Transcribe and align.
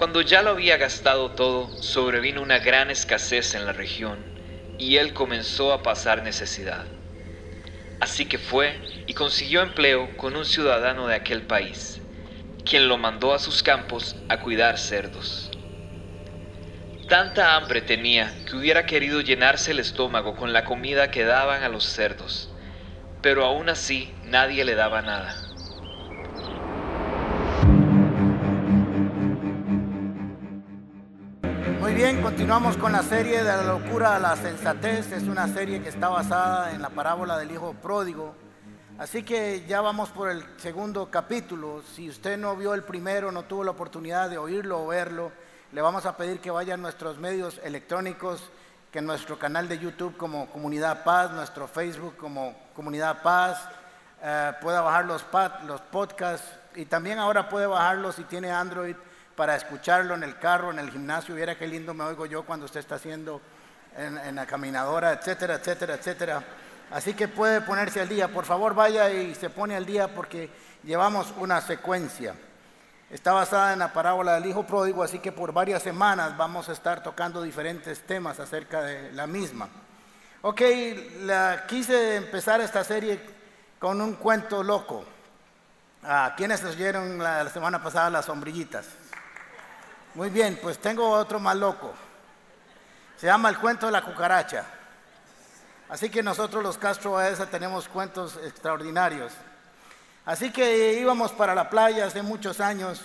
Cuando 0.00 0.22
ya 0.22 0.40
lo 0.40 0.52
había 0.52 0.78
gastado 0.78 1.32
todo, 1.32 1.76
sobrevino 1.78 2.40
una 2.40 2.58
gran 2.58 2.90
escasez 2.90 3.54
en 3.54 3.66
la 3.66 3.74
región 3.74 4.24
y 4.78 4.96
él 4.96 5.12
comenzó 5.12 5.74
a 5.74 5.82
pasar 5.82 6.22
necesidad. 6.22 6.86
Así 7.98 8.24
que 8.24 8.38
fue 8.38 8.80
y 9.04 9.12
consiguió 9.12 9.60
empleo 9.60 10.16
con 10.16 10.36
un 10.36 10.46
ciudadano 10.46 11.06
de 11.06 11.16
aquel 11.16 11.42
país, 11.42 12.00
quien 12.64 12.88
lo 12.88 12.96
mandó 12.96 13.34
a 13.34 13.38
sus 13.38 13.62
campos 13.62 14.16
a 14.30 14.40
cuidar 14.40 14.78
cerdos. 14.78 15.50
Tanta 17.06 17.54
hambre 17.54 17.82
tenía 17.82 18.34
que 18.46 18.56
hubiera 18.56 18.86
querido 18.86 19.20
llenarse 19.20 19.72
el 19.72 19.80
estómago 19.80 20.34
con 20.34 20.54
la 20.54 20.64
comida 20.64 21.10
que 21.10 21.24
daban 21.24 21.62
a 21.62 21.68
los 21.68 21.84
cerdos, 21.84 22.48
pero 23.20 23.44
aún 23.44 23.68
así 23.68 24.16
nadie 24.22 24.64
le 24.64 24.76
daba 24.76 25.02
nada. 25.02 25.49
Continuamos 32.40 32.78
con 32.78 32.92
la 32.92 33.02
serie 33.02 33.36
de 33.36 33.44
la 33.44 33.62
locura 33.64 34.16
a 34.16 34.18
la 34.18 34.34
sensatez. 34.34 35.12
Es 35.12 35.24
una 35.24 35.46
serie 35.46 35.82
que 35.82 35.90
está 35.90 36.08
basada 36.08 36.72
en 36.72 36.80
la 36.80 36.88
parábola 36.88 37.36
del 37.36 37.50
hijo 37.50 37.74
pródigo. 37.74 38.34
Así 38.98 39.22
que 39.22 39.66
ya 39.68 39.82
vamos 39.82 40.08
por 40.08 40.30
el 40.30 40.42
segundo 40.56 41.10
capítulo. 41.10 41.82
Si 41.94 42.08
usted 42.08 42.38
no 42.38 42.56
vio 42.56 42.72
el 42.72 42.82
primero, 42.82 43.30
no 43.30 43.42
tuvo 43.42 43.62
la 43.62 43.72
oportunidad 43.72 44.30
de 44.30 44.38
oírlo 44.38 44.82
o 44.82 44.86
verlo, 44.86 45.32
le 45.70 45.82
vamos 45.82 46.06
a 46.06 46.16
pedir 46.16 46.40
que 46.40 46.50
vaya 46.50 46.72
a 46.74 46.76
nuestros 46.78 47.18
medios 47.18 47.60
electrónicos, 47.62 48.50
que 48.90 49.02
nuestro 49.02 49.38
canal 49.38 49.68
de 49.68 49.78
YouTube 49.78 50.16
como 50.16 50.46
Comunidad 50.46 51.04
Paz, 51.04 51.32
nuestro 51.32 51.68
Facebook 51.68 52.16
como 52.16 52.56
Comunidad 52.74 53.20
Paz, 53.20 53.68
eh, 54.22 54.54
pueda 54.62 54.80
bajar 54.80 55.04
los, 55.04 55.26
los 55.66 55.80
podcasts 55.82 56.48
y 56.74 56.86
también 56.86 57.18
ahora 57.18 57.50
puede 57.50 57.66
bajarlo 57.66 58.12
si 58.12 58.24
tiene 58.24 58.50
Android 58.50 58.96
para 59.40 59.56
escucharlo 59.56 60.14
en 60.14 60.22
el 60.22 60.36
carro, 60.36 60.70
en 60.70 60.78
el 60.78 60.90
gimnasio. 60.90 61.34
Viera 61.34 61.56
qué 61.56 61.66
lindo 61.66 61.94
me 61.94 62.04
oigo 62.04 62.26
yo 62.26 62.42
cuando 62.42 62.66
usted 62.66 62.80
está 62.80 62.96
haciendo 62.96 63.40
en, 63.96 64.18
en, 64.18 64.34
la 64.34 64.44
caminadora, 64.44 65.14
etcétera, 65.14 65.54
etcétera, 65.54 65.94
etcétera. 65.94 66.44
Así 66.90 67.14
que 67.14 67.26
puede 67.26 67.62
ponerse 67.62 68.02
al 68.02 68.08
día. 68.10 68.28
Por 68.28 68.44
favor, 68.44 68.74
vaya 68.74 69.10
y 69.10 69.34
se 69.34 69.48
pone 69.48 69.76
al 69.76 69.86
día 69.86 70.08
porque 70.14 70.50
llevamos 70.84 71.32
una 71.38 71.62
secuencia. 71.62 72.34
Está 73.08 73.32
basada 73.32 73.72
en 73.72 73.78
la 73.78 73.94
parábola 73.94 74.34
del 74.34 74.44
hijo 74.44 74.66
pródigo, 74.66 75.02
así 75.02 75.20
que 75.20 75.32
por 75.32 75.54
varias 75.54 75.82
semanas 75.82 76.36
vamos 76.36 76.68
a 76.68 76.72
estar 76.72 77.02
tocando 77.02 77.40
diferentes 77.40 78.02
temas 78.02 78.40
acerca 78.40 78.82
de 78.82 79.10
la 79.12 79.26
misma. 79.26 79.70
Ok, 80.42 80.60
quise 81.66 82.16
empezar 82.16 82.60
esta 82.60 82.84
serie 82.84 83.18
con 83.78 84.02
un 84.02 84.16
cuento 84.16 84.62
loco. 84.62 85.02
¿A 86.02 86.34
¿Quiénes 86.36 86.62
oyeron 86.64 87.18
la, 87.18 87.42
la 87.44 87.50
semana 87.50 87.82
pasada 87.82 88.10
las 88.10 88.26
sombrillitas? 88.26 88.99
Muy 90.14 90.28
bien, 90.28 90.58
pues 90.60 90.78
tengo 90.78 91.08
otro 91.08 91.38
más 91.38 91.56
loco. 91.56 91.92
Se 93.16 93.26
llama 93.26 93.48
el 93.48 93.58
cuento 93.58 93.86
de 93.86 93.92
la 93.92 94.02
cucaracha. 94.02 94.64
Así 95.88 96.10
que 96.10 96.22
nosotros 96.22 96.62
los 96.62 96.78
Castro 96.78 97.12
Baeza 97.12 97.46
tenemos 97.46 97.88
cuentos 97.88 98.38
extraordinarios. 98.44 99.32
Así 100.24 100.50
que 100.50 100.94
íbamos 100.94 101.32
para 101.32 101.54
la 101.54 101.70
playa 101.70 102.06
hace 102.06 102.22
muchos 102.22 102.60
años 102.60 103.02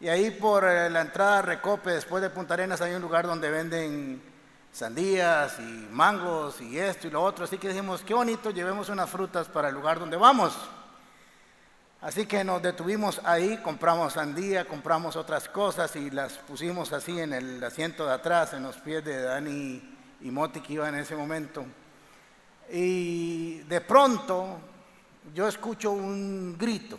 y 0.00 0.08
ahí 0.08 0.30
por 0.30 0.64
eh, 0.64 0.88
la 0.90 1.00
entrada 1.00 1.38
a 1.40 1.42
Recope, 1.42 1.90
después 1.90 2.22
de 2.22 2.30
Punta 2.30 2.54
Arenas, 2.54 2.80
hay 2.80 2.94
un 2.94 3.02
lugar 3.02 3.26
donde 3.26 3.50
venden 3.50 4.22
sandías 4.70 5.58
y 5.58 5.88
mangos 5.90 6.60
y 6.60 6.78
esto 6.78 7.08
y 7.08 7.10
lo 7.10 7.22
otro. 7.22 7.44
Así 7.44 7.58
que 7.58 7.68
dijimos, 7.68 8.02
qué 8.02 8.14
bonito, 8.14 8.50
llevemos 8.50 8.88
unas 8.90 9.10
frutas 9.10 9.48
para 9.48 9.68
el 9.68 9.74
lugar 9.74 9.98
donde 9.98 10.16
vamos. 10.16 10.56
Así 12.00 12.26
que 12.26 12.44
nos 12.44 12.62
detuvimos 12.62 13.20
ahí, 13.24 13.56
compramos 13.58 14.12
sandía, 14.12 14.64
compramos 14.66 15.16
otras 15.16 15.48
cosas 15.48 15.96
y 15.96 16.10
las 16.10 16.34
pusimos 16.34 16.92
así 16.92 17.18
en 17.18 17.32
el 17.32 17.62
asiento 17.64 18.06
de 18.06 18.12
atrás, 18.12 18.52
en 18.52 18.62
los 18.62 18.76
pies 18.76 19.04
de 19.04 19.20
Dani 19.20 19.96
y 20.20 20.30
Moti 20.30 20.60
que 20.60 20.74
iban 20.74 20.94
en 20.94 21.00
ese 21.00 21.16
momento. 21.16 21.66
Y 22.70 23.60
de 23.60 23.80
pronto 23.80 24.60
yo 25.34 25.48
escucho 25.48 25.90
un 25.90 26.56
grito. 26.56 26.98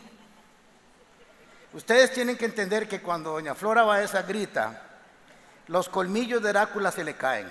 Ustedes 1.71 2.11
tienen 2.11 2.37
que 2.37 2.45
entender 2.45 2.89
que 2.89 3.01
cuando 3.01 3.31
doña 3.31 3.55
Flora 3.55 3.83
va 3.83 3.95
a 3.95 4.03
esa 4.03 4.23
grita, 4.23 4.81
los 5.67 5.87
colmillos 5.87 6.43
de 6.43 6.49
Drácula 6.49 6.91
se 6.91 7.05
le 7.05 7.13
caen. 7.13 7.47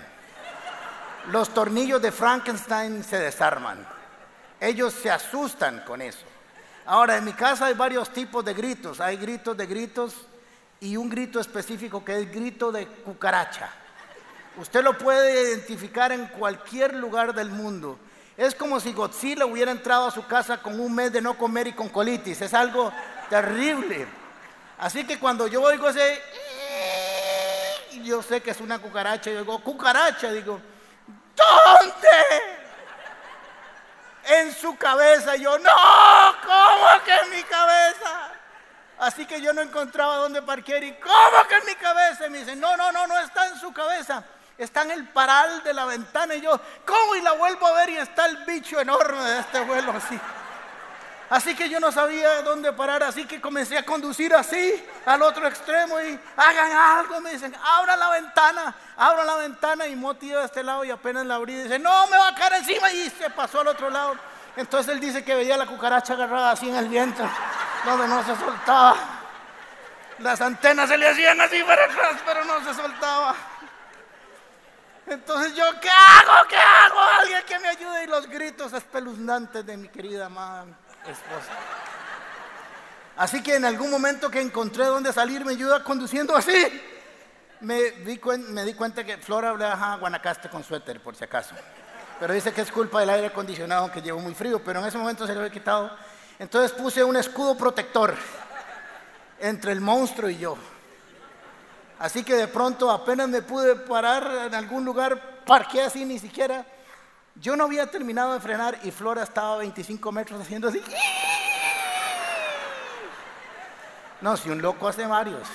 Los 1.31 1.51
tornillos 1.51 1.99
de 1.99 2.11
Frankenstein 2.11 3.03
se 3.03 3.17
desarman. 3.17 3.87
Ellos 4.59 4.93
se 4.93 5.09
asustan 5.09 5.83
con 5.83 6.01
eso. 6.01 6.25
Ahora, 6.85 7.17
en 7.17 7.25
mi 7.25 7.33
casa 7.33 7.67
hay 7.67 7.73
varios 7.73 8.09
tipos 8.11 8.43
de 8.43 8.53
gritos. 8.53 8.99
Hay 8.99 9.17
gritos 9.17 9.55
de 9.55 9.65
gritos 9.65 10.15
y 10.79 10.97
un 10.97 11.09
grito 11.09 11.39
específico 11.39 12.03
que 12.03 12.19
es 12.19 12.31
grito 12.31 12.71
de 12.71 12.87
cucaracha. 12.87 13.69
Usted 14.57 14.83
lo 14.83 14.97
puede 14.97 15.49
identificar 15.49 16.11
en 16.11 16.27
cualquier 16.27 16.95
lugar 16.95 17.33
del 17.33 17.49
mundo. 17.49 17.99
Es 18.35 18.55
como 18.55 18.79
si 18.79 18.93
Godzilla 18.93 19.45
hubiera 19.45 19.71
entrado 19.71 20.07
a 20.07 20.11
su 20.11 20.25
casa 20.25 20.61
con 20.61 20.79
un 20.79 20.95
mes 20.95 21.11
de 21.11 21.21
no 21.21 21.37
comer 21.37 21.67
y 21.67 21.73
con 21.73 21.89
colitis. 21.89 22.41
Es 22.41 22.53
algo 22.53 22.91
terrible. 23.29 24.07
Así 24.77 25.05
que 25.05 25.19
cuando 25.19 25.47
yo 25.47 25.61
oigo 25.61 25.89
ese... 25.89 26.21
Yo 28.03 28.23
sé 28.23 28.41
que 28.41 28.51
es 28.51 28.61
una 28.61 28.79
cucaracha. 28.79 29.29
Yo 29.29 29.39
digo, 29.39 29.61
cucaracha. 29.61 30.31
Digo, 30.31 30.59
¿dónde? 31.35 32.48
En 34.29 34.53
su 34.53 34.77
cabeza. 34.77 35.35
Y 35.35 35.41
yo, 35.41 35.57
no, 35.59 35.71
¿cómo 36.45 37.03
que 37.03 37.15
en 37.15 37.29
mi 37.31 37.43
cabeza? 37.43 38.31
Así 38.99 39.25
que 39.25 39.41
yo 39.41 39.53
no 39.53 39.61
encontraba 39.61 40.17
dónde 40.17 40.41
parquear. 40.41 40.83
¿Y 40.83 40.93
cómo 40.95 41.47
que 41.47 41.55
en 41.55 41.65
mi 41.65 41.75
cabeza? 41.75 42.27
Y 42.27 42.29
me 42.29 42.39
dicen, 42.39 42.59
no, 42.59 42.75
no, 42.77 42.91
no, 42.91 43.07
no 43.07 43.17
está 43.19 43.47
en 43.47 43.57
su 43.57 43.71
cabeza. 43.71 44.23
Está 44.57 44.81
en 44.81 44.91
el 44.91 45.07
paral 45.07 45.63
de 45.63 45.73
la 45.73 45.85
ventana. 45.85 46.35
Y 46.35 46.41
yo, 46.41 46.59
¿cómo? 46.85 47.15
Y 47.15 47.21
la 47.21 47.31
vuelvo 47.33 47.65
a 47.65 47.73
ver 47.73 47.89
y 47.91 47.97
está 47.97 48.25
el 48.25 48.37
bicho 48.45 48.79
enorme 48.79 49.23
de 49.23 49.39
este 49.39 49.61
vuelo 49.61 49.93
así. 49.93 50.19
Así 51.29 51.55
que 51.55 51.69
yo 51.69 51.79
no 51.79 51.91
sabía 51.91 52.41
dónde 52.41 52.73
parar, 52.73 53.03
así 53.03 53.25
que 53.25 53.39
comencé 53.39 53.77
a 53.77 53.85
conducir 53.85 54.33
así 54.33 54.83
al 55.05 55.21
otro 55.21 55.47
extremo 55.47 56.01
y 56.01 56.19
hagan 56.35 56.71
algo. 56.71 57.21
Me 57.21 57.33
dicen, 57.33 57.55
abra 57.63 57.95
la 57.95 58.09
ventana, 58.09 58.75
abra 58.97 59.23
la 59.23 59.35
ventana. 59.35 59.85
Y 59.87 59.95
Moti 59.95 60.31
iba 60.31 60.41
a 60.41 60.45
este 60.45 60.63
lado 60.63 60.83
y 60.83 60.89
apenas 60.89 61.27
la 61.27 61.35
abrí. 61.35 61.53
Dice, 61.53 61.77
no, 61.77 62.07
me 62.07 62.17
va 62.17 62.29
a 62.29 62.35
caer 62.35 62.53
encima. 62.53 62.91
Y 62.91 63.11
se 63.11 63.29
pasó 63.29 63.59
al 63.59 63.67
otro 63.67 63.91
lado. 63.91 64.15
Entonces 64.55 64.91
él 64.91 64.99
dice 64.99 65.23
que 65.23 65.35
veía 65.35 65.55
la 65.55 65.67
cucaracha 65.67 66.13
agarrada 66.13 66.51
así 66.51 66.67
en 66.67 66.75
el 66.75 66.87
viento, 66.87 67.23
donde 67.85 68.07
no 68.07 68.23
se 68.23 68.35
soltaba. 68.35 68.95
Las 70.17 70.41
antenas 70.41 70.89
se 70.89 70.97
le 70.97 71.09
hacían 71.09 71.39
así 71.39 71.61
para 71.63 71.85
atrás, 71.85 72.15
pero 72.25 72.43
no 72.43 72.59
se 72.63 72.73
soltaba. 72.73 73.35
Entonces 75.05 75.53
yo, 75.53 75.79
¿qué 75.79 75.89
hago? 75.89 76.47
¿Qué 76.47 76.57
hago? 76.57 76.99
Alguien 77.21 77.43
que 77.45 77.59
me 77.59 77.67
ayude. 77.67 78.03
Y 78.05 78.07
los 78.07 78.27
gritos 78.27 78.73
espeluznantes 78.73 79.63
de 79.63 79.77
mi 79.77 79.89
querida 79.89 80.27
madre 80.27 80.73
esposa. 81.11 81.51
Así 83.17 83.43
que 83.43 83.55
en 83.55 83.65
algún 83.65 83.91
momento 83.91 84.29
que 84.29 84.39
encontré 84.39 84.85
dónde 84.85 85.11
salir, 85.11 85.43
me 85.43 85.51
ayuda 85.51 85.83
conduciendo 85.83 86.35
así. 86.35 86.53
Me 87.61 87.91
di, 87.91 88.19
me 88.49 88.63
di 88.63 88.73
cuenta 88.73 89.03
que 89.03 89.17
Flora 89.17 89.53
viaja 89.53 89.93
a 89.93 89.97
Guanacaste 89.97 90.49
con 90.49 90.63
suéter, 90.63 91.01
por 91.01 91.15
si 91.15 91.25
acaso. 91.25 91.53
Pero 92.19 92.33
dice 92.33 92.53
que 92.53 92.61
es 92.61 92.71
culpa 92.71 93.01
del 93.01 93.09
aire 93.09 93.27
acondicionado 93.27 93.91
que 93.91 94.01
llevo 94.01 94.19
muy 94.19 94.33
frío, 94.33 94.63
pero 94.63 94.79
en 94.79 94.85
ese 94.85 94.97
momento 94.97 95.27
se 95.27 95.35
lo 95.35 95.43
he 95.43 95.51
quitado. 95.51 95.91
Entonces 96.37 96.71
puse 96.71 97.03
un 97.03 97.17
escudo 97.17 97.57
protector 97.57 98.15
entre 99.39 99.73
el 99.73 99.81
monstruo 99.81 100.29
y 100.29 100.37
yo. 100.37 100.57
Así 101.99 102.23
que 102.23 102.35
de 102.35 102.47
pronto 102.47 102.89
apenas 102.89 103.27
me 103.27 103.41
pude 103.41 103.75
parar 103.75 104.47
en 104.47 104.55
algún 104.55 104.85
lugar, 104.85 105.43
parqué 105.45 105.81
así 105.81 106.05
ni 106.05 106.19
siquiera 106.19 106.65
yo 107.41 107.55
no 107.55 107.65
había 107.65 107.89
terminado 107.89 108.33
de 108.33 108.39
frenar 108.39 108.77
y 108.83 108.91
Flora 108.91 109.23
estaba 109.23 109.53
a 109.53 109.57
25 109.57 110.11
metros 110.11 110.41
haciendo 110.41 110.67
así. 110.67 110.81
No, 114.21 114.35
si 114.35 114.49
un 114.49 114.61
loco 114.61 114.87
hace 114.87 115.05
varios. 115.05 115.47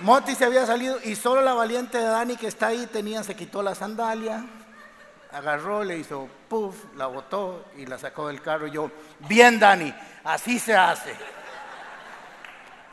Moti 0.00 0.34
se 0.34 0.44
había 0.44 0.66
salido 0.66 0.98
y 1.04 1.14
solo 1.14 1.42
la 1.42 1.54
valiente 1.54 1.98
de 1.98 2.04
Dani 2.04 2.36
que 2.36 2.46
está 2.46 2.68
ahí 2.68 2.86
tenía, 2.86 3.22
se 3.22 3.36
quitó 3.36 3.62
la 3.62 3.74
sandalia, 3.74 4.44
agarró, 5.32 5.84
le 5.84 5.98
hizo 5.98 6.28
puff, 6.48 6.74
la 6.96 7.06
botó 7.06 7.66
y 7.76 7.86
la 7.86 7.98
sacó 7.98 8.28
del 8.28 8.40
carro. 8.42 8.66
Y 8.66 8.72
yo, 8.72 8.90
bien 9.20 9.58
Dani, 9.58 9.94
así 10.24 10.58
se 10.58 10.74
hace. 10.74 11.14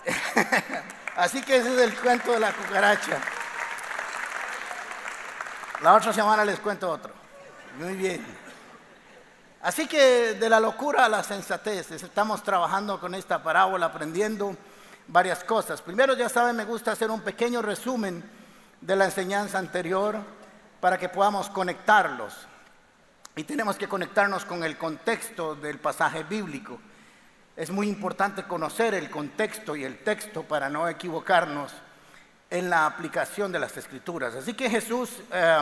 así 1.15 1.41
que 1.41 1.57
ese 1.57 1.73
es 1.75 1.81
el 1.81 1.95
cuento 1.97 2.31
de 2.31 2.39
la 2.39 2.53
cucaracha. 2.53 3.21
La 5.83 5.93
otra 5.93 6.11
semana 6.11 6.43
les 6.43 6.59
cuento 6.59 6.89
otro. 6.89 7.13
Muy 7.79 7.95
bien. 7.95 8.25
Así 9.61 9.85
que 9.85 10.33
de 10.33 10.49
la 10.49 10.59
locura 10.59 11.05
a 11.05 11.09
la 11.09 11.23
sensatez, 11.23 11.91
estamos 11.91 12.41
trabajando 12.41 12.99
con 12.99 13.13
esta 13.13 13.43
parábola, 13.43 13.85
aprendiendo 13.85 14.57
varias 15.07 15.43
cosas. 15.43 15.83
Primero, 15.83 16.15
ya 16.15 16.29
saben, 16.29 16.55
me 16.55 16.65
gusta 16.65 16.93
hacer 16.93 17.11
un 17.11 17.21
pequeño 17.21 17.61
resumen 17.61 18.23
de 18.81 18.95
la 18.95 19.05
enseñanza 19.05 19.59
anterior 19.59 20.17
para 20.79 20.97
que 20.97 21.09
podamos 21.09 21.47
conectarlos. 21.49 22.33
Y 23.35 23.43
tenemos 23.43 23.77
que 23.77 23.87
conectarnos 23.87 24.45
con 24.45 24.63
el 24.63 24.79
contexto 24.79 25.53
del 25.53 25.79
pasaje 25.79 26.23
bíblico. 26.23 26.79
es 27.55 27.69
muy 27.69 27.87
importante 27.87 28.43
conocer 28.43 28.95
el 28.95 29.11
contexto 29.11 29.75
y 29.75 29.83
el 29.83 29.99
texto 30.03 30.43
para 30.43 30.69
no 30.69 30.87
equivocarnos 30.87 31.71
en 32.49 32.69
la 32.69 32.85
aplicación 32.85 33.51
de 33.51 33.59
las 33.59 33.75
escrituras. 33.77 34.35
Así 34.35 34.53
que 34.53 34.69
Jesús, 34.69 35.21
eh, 35.31 35.61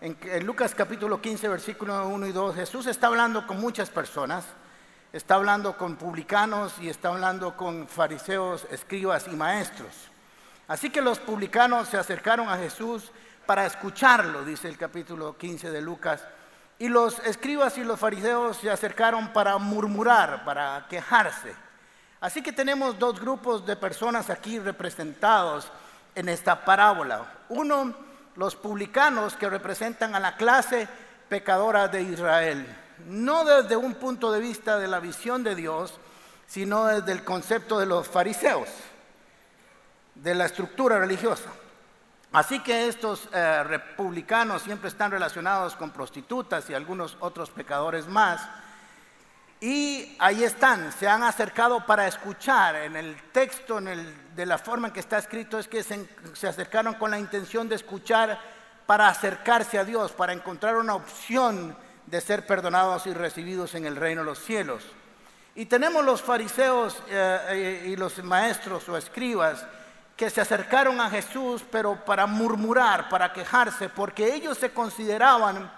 en, 0.00 0.46
Lucas 0.46 0.74
capítulo 0.74 1.20
15, 1.20 1.48
versículo 1.48 2.06
1 2.08 2.26
y 2.26 2.32
2, 2.32 2.54
Jesús 2.54 2.86
está 2.86 3.08
hablando 3.08 3.46
con 3.46 3.60
muchas 3.60 3.90
personas, 3.90 4.44
está 5.12 5.34
hablando 5.34 5.76
con 5.76 5.96
publicanos 5.96 6.74
y 6.80 6.88
está 6.88 7.08
hablando 7.08 7.56
con 7.56 7.88
fariseos, 7.88 8.66
escribas 8.70 9.26
y 9.30 9.36
maestros. 9.36 10.10
Así 10.68 10.90
que 10.90 11.02
los 11.02 11.18
publicanos 11.18 11.88
se 11.88 11.98
acercaron 11.98 12.48
a 12.48 12.56
Jesús 12.56 13.10
para 13.44 13.66
escucharlo, 13.66 14.44
dice 14.44 14.68
el 14.68 14.78
capítulo 14.78 15.36
15 15.36 15.70
de 15.70 15.82
Lucas, 15.82 16.22
y 16.78 16.88
los 16.88 17.18
escribas 17.20 17.76
y 17.78 17.84
los 17.84 17.98
fariseos 17.98 18.56
se 18.56 18.70
acercaron 18.70 19.32
para 19.32 19.58
murmurar, 19.58 20.44
para 20.44 20.86
quejarse. 20.88 21.54
Así 22.20 22.40
que 22.40 22.52
tenemos 22.52 22.98
dos 22.98 23.20
grupos 23.20 23.66
de 23.66 23.76
personas 23.76 24.30
aquí 24.30 24.58
representados 24.60 25.70
en 26.14 26.28
esta 26.28 26.64
parábola. 26.64 27.24
Uno, 27.48 27.94
los 28.36 28.56
publicanos 28.56 29.34
que 29.36 29.48
representan 29.48 30.14
a 30.14 30.20
la 30.20 30.36
clase 30.36 30.88
pecadora 31.28 31.88
de 31.88 32.02
Israel, 32.02 32.66
no 33.06 33.44
desde 33.44 33.76
un 33.76 33.94
punto 33.94 34.30
de 34.32 34.40
vista 34.40 34.78
de 34.78 34.88
la 34.88 35.00
visión 35.00 35.42
de 35.42 35.54
Dios, 35.54 35.98
sino 36.46 36.84
desde 36.84 37.12
el 37.12 37.24
concepto 37.24 37.78
de 37.78 37.86
los 37.86 38.08
fariseos, 38.08 38.68
de 40.14 40.34
la 40.34 40.44
estructura 40.44 40.98
religiosa. 40.98 41.48
Así 42.32 42.60
que 42.60 42.88
estos 42.88 43.28
eh, 43.32 43.62
republicanos 43.64 44.62
siempre 44.62 44.88
están 44.88 45.10
relacionados 45.10 45.76
con 45.76 45.90
prostitutas 45.90 46.68
y 46.70 46.74
algunos 46.74 47.16
otros 47.20 47.50
pecadores 47.50 48.06
más. 48.06 48.48
Y 49.62 50.16
ahí 50.18 50.42
están, 50.42 50.90
se 50.90 51.06
han 51.06 51.22
acercado 51.22 51.86
para 51.86 52.08
escuchar. 52.08 52.74
En 52.74 52.96
el 52.96 53.14
texto, 53.30 53.78
en 53.78 53.86
el, 53.86 54.34
de 54.34 54.44
la 54.44 54.58
forma 54.58 54.88
en 54.88 54.92
que 54.92 54.98
está 54.98 55.18
escrito, 55.18 55.56
es 55.56 55.68
que 55.68 55.84
se, 55.84 56.48
acercaron 56.48 56.94
con 56.94 57.12
la 57.12 57.18
intención 57.20 57.68
de 57.68 57.76
escuchar 57.76 58.40
para 58.86 59.06
acercarse 59.06 59.78
a 59.78 59.84
Dios, 59.84 60.10
para 60.10 60.32
encontrar 60.32 60.76
una 60.78 60.96
opción 60.96 61.76
de 62.06 62.20
ser 62.20 62.44
perdonados 62.44 63.06
y 63.06 63.14
recibidos 63.14 63.76
en 63.76 63.86
el 63.86 63.94
reino 63.94 64.22
de 64.22 64.26
los 64.26 64.40
cielos. 64.40 64.82
Y 65.54 65.66
tenemos 65.66 66.04
los 66.04 66.20
fariseos 66.20 67.00
eh, 67.08 67.38
eh, 67.50 67.84
y 67.86 67.94
los 67.94 68.20
maestros 68.24 68.88
o 68.88 68.96
escribas 68.96 69.64
que 70.16 70.28
se 70.28 70.40
acercaron 70.40 71.00
a 71.00 71.08
Jesús, 71.08 71.62
pero 71.70 72.04
para 72.04 72.26
murmurar, 72.26 73.08
para 73.08 73.32
quejarse, 73.32 73.88
porque 73.88 74.34
ellos 74.34 74.58
se 74.58 74.72
consideraban 74.72 75.70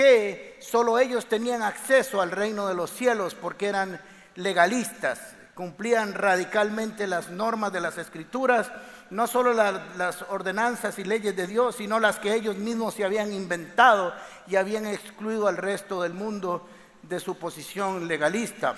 que 0.00 0.56
solo 0.60 0.98
ellos 0.98 1.26
tenían 1.26 1.60
acceso 1.60 2.22
al 2.22 2.30
reino 2.30 2.66
de 2.66 2.74
los 2.74 2.90
cielos 2.90 3.34
porque 3.34 3.66
eran 3.66 4.00
legalistas, 4.34 5.20
cumplían 5.54 6.14
radicalmente 6.14 7.06
las 7.06 7.28
normas 7.28 7.70
de 7.70 7.82
las 7.82 7.98
escrituras, 7.98 8.72
no 9.10 9.26
solo 9.26 9.52
las 9.52 10.22
ordenanzas 10.30 10.98
y 10.98 11.04
leyes 11.04 11.36
de 11.36 11.46
Dios, 11.46 11.76
sino 11.76 12.00
las 12.00 12.18
que 12.18 12.32
ellos 12.32 12.56
mismos 12.56 12.94
se 12.94 13.04
habían 13.04 13.30
inventado 13.30 14.14
y 14.46 14.56
habían 14.56 14.86
excluido 14.86 15.46
al 15.48 15.58
resto 15.58 16.00
del 16.00 16.14
mundo 16.14 16.66
de 17.02 17.20
su 17.20 17.36
posición 17.36 18.08
legalista. 18.08 18.74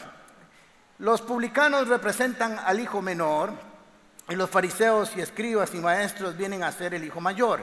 Los 0.98 1.22
publicanos 1.22 1.86
representan 1.86 2.58
al 2.58 2.80
hijo 2.80 3.00
menor 3.00 3.52
y 4.28 4.34
los 4.34 4.50
fariseos 4.50 5.16
y 5.16 5.20
escribas 5.20 5.72
y 5.72 5.78
maestros 5.78 6.36
vienen 6.36 6.64
a 6.64 6.72
ser 6.72 6.94
el 6.94 7.04
hijo 7.04 7.20
mayor. 7.20 7.60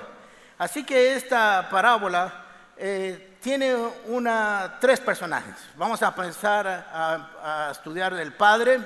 Así 0.57 0.85
que 0.85 1.15
esta 1.15 1.67
parábola 1.69 2.45
eh, 2.81 3.35
tiene 3.41 3.75
una, 4.05 4.77
tres 4.79 5.01
personajes. 5.01 5.53
Vamos 5.75 6.01
a 6.01 6.15
pensar 6.15 6.65
a, 6.65 7.69
estudiar 7.71 8.15
del 8.15 8.31
padre, 8.31 8.79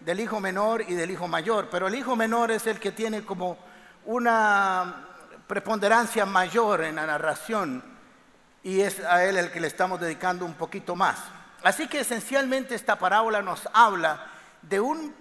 del 0.00 0.20
hijo 0.20 0.40
menor 0.40 0.80
y 0.88 0.94
del 0.94 1.10
hijo 1.10 1.28
mayor. 1.28 1.68
Pero 1.70 1.88
el 1.88 1.94
hijo 1.94 2.16
menor 2.16 2.50
es 2.50 2.66
el 2.66 2.80
que 2.80 2.90
tiene 2.90 3.22
como 3.22 3.58
una 4.06 5.08
preponderancia 5.46 6.24
mayor 6.24 6.84
en 6.84 6.96
la 6.96 7.06
narración 7.06 7.84
y 8.62 8.80
es 8.80 9.00
a 9.00 9.22
él 9.24 9.36
el 9.36 9.52
que 9.52 9.60
le 9.60 9.66
estamos 9.66 10.00
dedicando 10.00 10.46
un 10.46 10.54
poquito 10.54 10.96
más. 10.96 11.18
Así 11.62 11.86
que 11.86 12.00
esencialmente 12.00 12.74
esta 12.74 12.98
parábola 12.98 13.42
nos 13.42 13.68
habla 13.74 14.24
de 14.62 14.80
un 14.80 15.14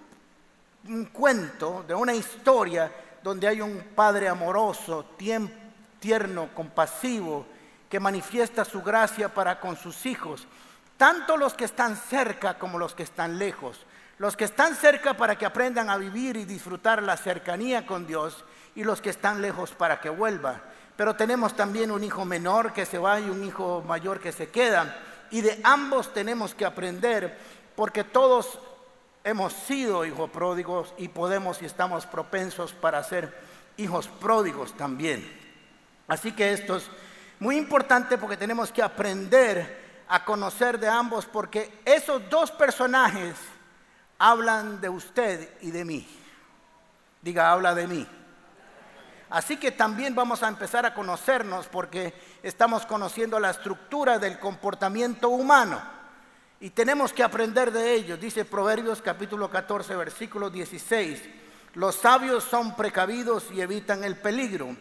cuento, 1.11 1.83
de 1.85 1.93
una 1.93 2.13
historia 2.13 2.89
donde 3.21 3.49
hay 3.49 3.59
un 3.59 3.79
padre 3.93 4.29
amoroso, 4.29 5.05
tierno, 5.99 6.49
compasivo, 6.53 7.47
que 7.93 7.99
manifiesta 7.99 8.65
su 8.65 8.81
gracia 8.81 9.29
para 9.29 9.59
con 9.59 9.77
sus 9.77 10.07
hijos, 10.07 10.47
tanto 10.97 11.37
los 11.37 11.53
que 11.53 11.65
están 11.65 11.95
cerca 11.95 12.57
como 12.57 12.79
los 12.79 12.95
que 12.95 13.03
están 13.03 13.37
lejos. 13.37 13.85
Los 14.17 14.35
que 14.35 14.45
están 14.45 14.75
cerca 14.75 15.15
para 15.15 15.37
que 15.37 15.45
aprendan 15.45 15.91
a 15.91 15.97
vivir 15.97 16.35
y 16.37 16.43
disfrutar 16.43 17.03
la 17.03 17.15
cercanía 17.17 17.85
con 17.85 18.07
Dios 18.07 18.45
y 18.73 18.83
los 18.83 18.99
que 18.99 19.11
están 19.11 19.43
lejos 19.43 19.73
para 19.73 20.01
que 20.01 20.09
vuelva. 20.09 20.59
Pero 20.95 21.15
tenemos 21.15 21.55
también 21.55 21.91
un 21.91 22.03
hijo 22.03 22.25
menor 22.25 22.73
que 22.73 22.87
se 22.87 22.97
va 22.97 23.19
y 23.19 23.29
un 23.29 23.43
hijo 23.43 23.83
mayor 23.87 24.19
que 24.19 24.31
se 24.31 24.49
queda. 24.49 24.97
Y 25.29 25.41
de 25.41 25.61
ambos 25.63 26.15
tenemos 26.15 26.55
que 26.55 26.65
aprender 26.65 27.37
porque 27.75 28.03
todos 28.03 28.57
hemos 29.23 29.53
sido 29.53 30.03
hijos 30.03 30.31
pródigos 30.31 30.95
y 30.97 31.09
podemos 31.09 31.61
y 31.61 31.65
estamos 31.65 32.07
propensos 32.07 32.73
para 32.73 33.03
ser 33.03 33.39
hijos 33.77 34.07
pródigos 34.07 34.75
también. 34.75 35.31
Así 36.07 36.31
que 36.31 36.53
estos 36.53 36.89
muy 37.43 37.57
importante 37.57 38.17
porque 38.17 38.37
tenemos 38.37 38.71
que 38.71 38.81
aprender 38.81 40.05
a 40.07 40.23
conocer 40.23 40.79
de 40.79 40.87
ambos 40.87 41.25
porque 41.25 41.81
esos 41.83 42.29
dos 42.29 42.49
personajes 42.51 43.35
hablan 44.17 44.79
de 44.79 44.87
usted 44.87 45.49
y 45.59 45.69
de 45.69 45.83
mí. 45.83 46.07
Diga, 47.21 47.51
habla 47.51 47.75
de 47.75 47.85
mí. 47.85 48.07
Así 49.29 49.57
que 49.57 49.71
también 49.71 50.15
vamos 50.15 50.41
a 50.41 50.47
empezar 50.47 50.85
a 50.85 50.93
conocernos 50.93 51.67
porque 51.67 52.13
estamos 52.43 52.85
conociendo 52.85 53.37
la 53.41 53.49
estructura 53.49 54.19
del 54.19 54.39
comportamiento 54.39 55.27
humano 55.27 55.81
y 56.61 56.69
tenemos 56.69 57.11
que 57.11 57.23
aprender 57.23 57.73
de 57.73 57.93
ellos. 57.93 58.21
Dice 58.21 58.45
Proverbios 58.45 59.01
capítulo 59.01 59.49
14, 59.49 59.93
versículo 59.97 60.49
16, 60.49 61.21
los 61.73 61.95
sabios 61.95 62.45
son 62.45 62.73
precavidos 62.77 63.51
y 63.51 63.59
evitan 63.59 64.05
el 64.05 64.15
peligro 64.15 64.77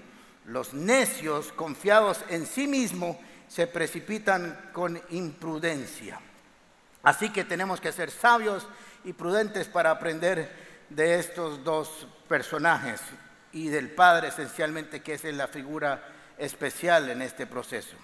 los 0.47 0.75
necios, 0.75 1.53
confiados 1.53 2.19
en 2.29 2.47
sí 2.47 2.67
mismos, 2.67 3.17
se 3.49 3.67
precipitan 3.67 4.71
con 4.73 5.01
imprudencia. 5.11 6.19
Así 7.03 7.31
que 7.31 7.45
tenemos 7.45 7.81
que 7.81 7.93
ser 7.93 8.11
sabios 8.11 8.67
y 9.05 9.13
prudentes 9.13 9.69
para 9.69 9.91
aprender 9.91 10.51
de 10.89 11.19
estos 11.19 11.63
dos 11.65 12.07
personajes 12.29 13.01
y 13.53 13.69
del 13.69 13.91
Padre 13.91 14.29
esencialmente, 14.29 15.03
que 15.03 15.15
es 15.15 15.25
la 15.25 15.49
figura 15.49 16.03
especial 16.39 17.11
en 17.11 17.23
este 17.23 17.47
proceso. 17.47 17.97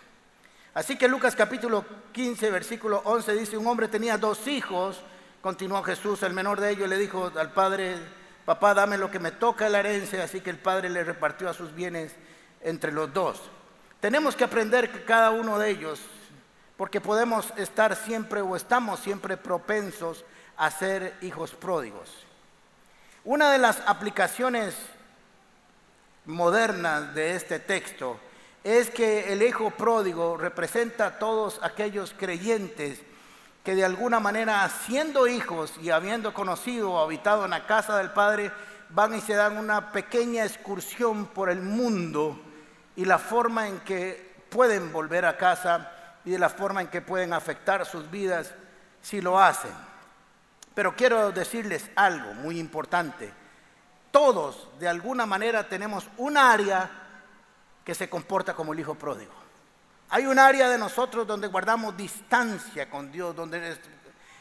Así 0.74 0.96
que 0.96 1.08
Lucas 1.08 1.34
capítulo 1.34 1.84
15, 2.12 2.50
versículo 2.50 3.02
11 3.04 3.32
dice, 3.34 3.56
un 3.56 3.66
hombre 3.66 3.88
tenía 3.88 4.18
dos 4.18 4.46
hijos, 4.46 5.00
continuó 5.40 5.82
Jesús, 5.82 6.22
el 6.22 6.34
menor 6.34 6.60
de 6.60 6.70
ellos 6.70 6.88
le 6.88 6.98
dijo 6.98 7.32
al 7.36 7.52
padre, 7.52 7.96
papá, 8.44 8.74
dame 8.74 8.98
lo 8.98 9.10
que 9.10 9.18
me 9.18 9.32
toca 9.32 9.68
la 9.68 9.80
herencia, 9.80 10.22
así 10.22 10.40
que 10.40 10.50
el 10.50 10.58
padre 10.58 10.90
le 10.90 11.04
repartió 11.04 11.48
a 11.48 11.54
sus 11.54 11.74
bienes 11.74 12.14
entre 12.62 12.92
los 12.92 13.12
dos. 13.12 13.40
Tenemos 14.00 14.36
que 14.36 14.44
aprender 14.44 14.92
que 14.92 15.04
cada 15.04 15.30
uno 15.30 15.58
de 15.58 15.70
ellos, 15.70 16.00
porque 16.76 17.00
podemos 17.00 17.52
estar 17.56 17.96
siempre 17.96 18.40
o 18.40 18.54
estamos 18.54 19.00
siempre 19.00 19.36
propensos 19.36 20.24
a 20.56 20.70
ser 20.70 21.16
hijos 21.22 21.52
pródigos. 21.52 22.10
Una 23.24 23.52
de 23.52 23.58
las 23.58 23.82
aplicaciones 23.86 24.74
modernas 26.26 27.14
de 27.14 27.34
este 27.34 27.58
texto 27.58 28.18
es 28.62 28.90
que 28.90 29.32
el 29.32 29.42
hijo 29.42 29.70
pródigo 29.70 30.36
representa 30.36 31.06
a 31.06 31.18
todos 31.18 31.58
aquellos 31.62 32.14
creyentes 32.16 33.00
que 33.64 33.74
de 33.74 33.84
alguna 33.84 34.20
manera, 34.20 34.68
siendo 34.86 35.26
hijos 35.26 35.74
y 35.82 35.90
habiendo 35.90 36.32
conocido 36.32 36.92
o 36.92 36.98
habitado 37.00 37.44
en 37.44 37.50
la 37.50 37.66
casa 37.66 37.98
del 37.98 38.10
Padre, 38.10 38.50
van 38.90 39.14
y 39.14 39.20
se 39.20 39.34
dan 39.34 39.58
una 39.58 39.92
pequeña 39.92 40.44
excursión 40.44 41.26
por 41.26 41.50
el 41.50 41.60
mundo 41.60 42.40
y 42.98 43.04
la 43.04 43.18
forma 43.18 43.68
en 43.68 43.78
que 43.80 44.34
pueden 44.50 44.92
volver 44.92 45.24
a 45.24 45.36
casa 45.36 45.92
y 46.24 46.32
de 46.32 46.38
la 46.38 46.48
forma 46.48 46.80
en 46.80 46.88
que 46.88 47.00
pueden 47.00 47.32
afectar 47.32 47.86
sus 47.86 48.10
vidas 48.10 48.52
si 49.00 49.20
lo 49.20 49.40
hacen. 49.40 49.70
Pero 50.74 50.96
quiero 50.96 51.30
decirles 51.30 51.88
algo 51.94 52.34
muy 52.34 52.58
importante. 52.58 53.32
Todos 54.10 54.68
de 54.80 54.88
alguna 54.88 55.26
manera 55.26 55.68
tenemos 55.68 56.08
un 56.16 56.36
área 56.36 56.90
que 57.84 57.94
se 57.94 58.10
comporta 58.10 58.52
como 58.52 58.72
el 58.72 58.80
hijo 58.80 58.96
pródigo. 58.96 59.32
Hay 60.08 60.26
un 60.26 60.40
área 60.40 60.68
de 60.68 60.76
nosotros 60.76 61.24
donde 61.24 61.46
guardamos 61.46 61.96
distancia 61.96 62.90
con 62.90 63.12
Dios, 63.12 63.36
donde 63.36 63.78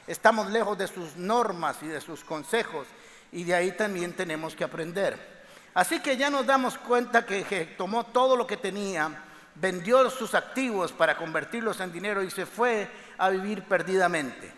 estamos 0.08 0.50
lejos 0.50 0.76
de 0.80 0.88
sus 0.88 1.16
normas 1.16 1.78
y 1.84 1.88
de 1.88 2.02
sus 2.02 2.24
consejos, 2.24 2.88
y 3.32 3.44
de 3.44 3.54
ahí 3.54 3.74
también 3.74 4.14
tenemos 4.14 4.56
que 4.56 4.64
aprender. 4.64 5.37
Así 5.77 6.00
que 6.00 6.17
ya 6.17 6.31
nos 6.31 6.48
damos 6.48 6.75
cuenta 6.75 7.24
que, 7.24 7.75
tomó 7.77 8.07
todo 8.07 8.36
lo 8.36 8.48
que 8.48 8.57
tenía, 8.57 9.12
vendió 9.53 10.10
sus 10.10 10.34
activos 10.34 10.91
para 10.91 11.15
convertirlos 11.15 11.79
en 11.81 11.91
dinero 11.91 12.24
y 12.24 12.31
se 12.31 12.48
fue 12.48 12.89
a 13.15 13.29
vivir 13.29 13.62
perdidamente. 13.62 14.51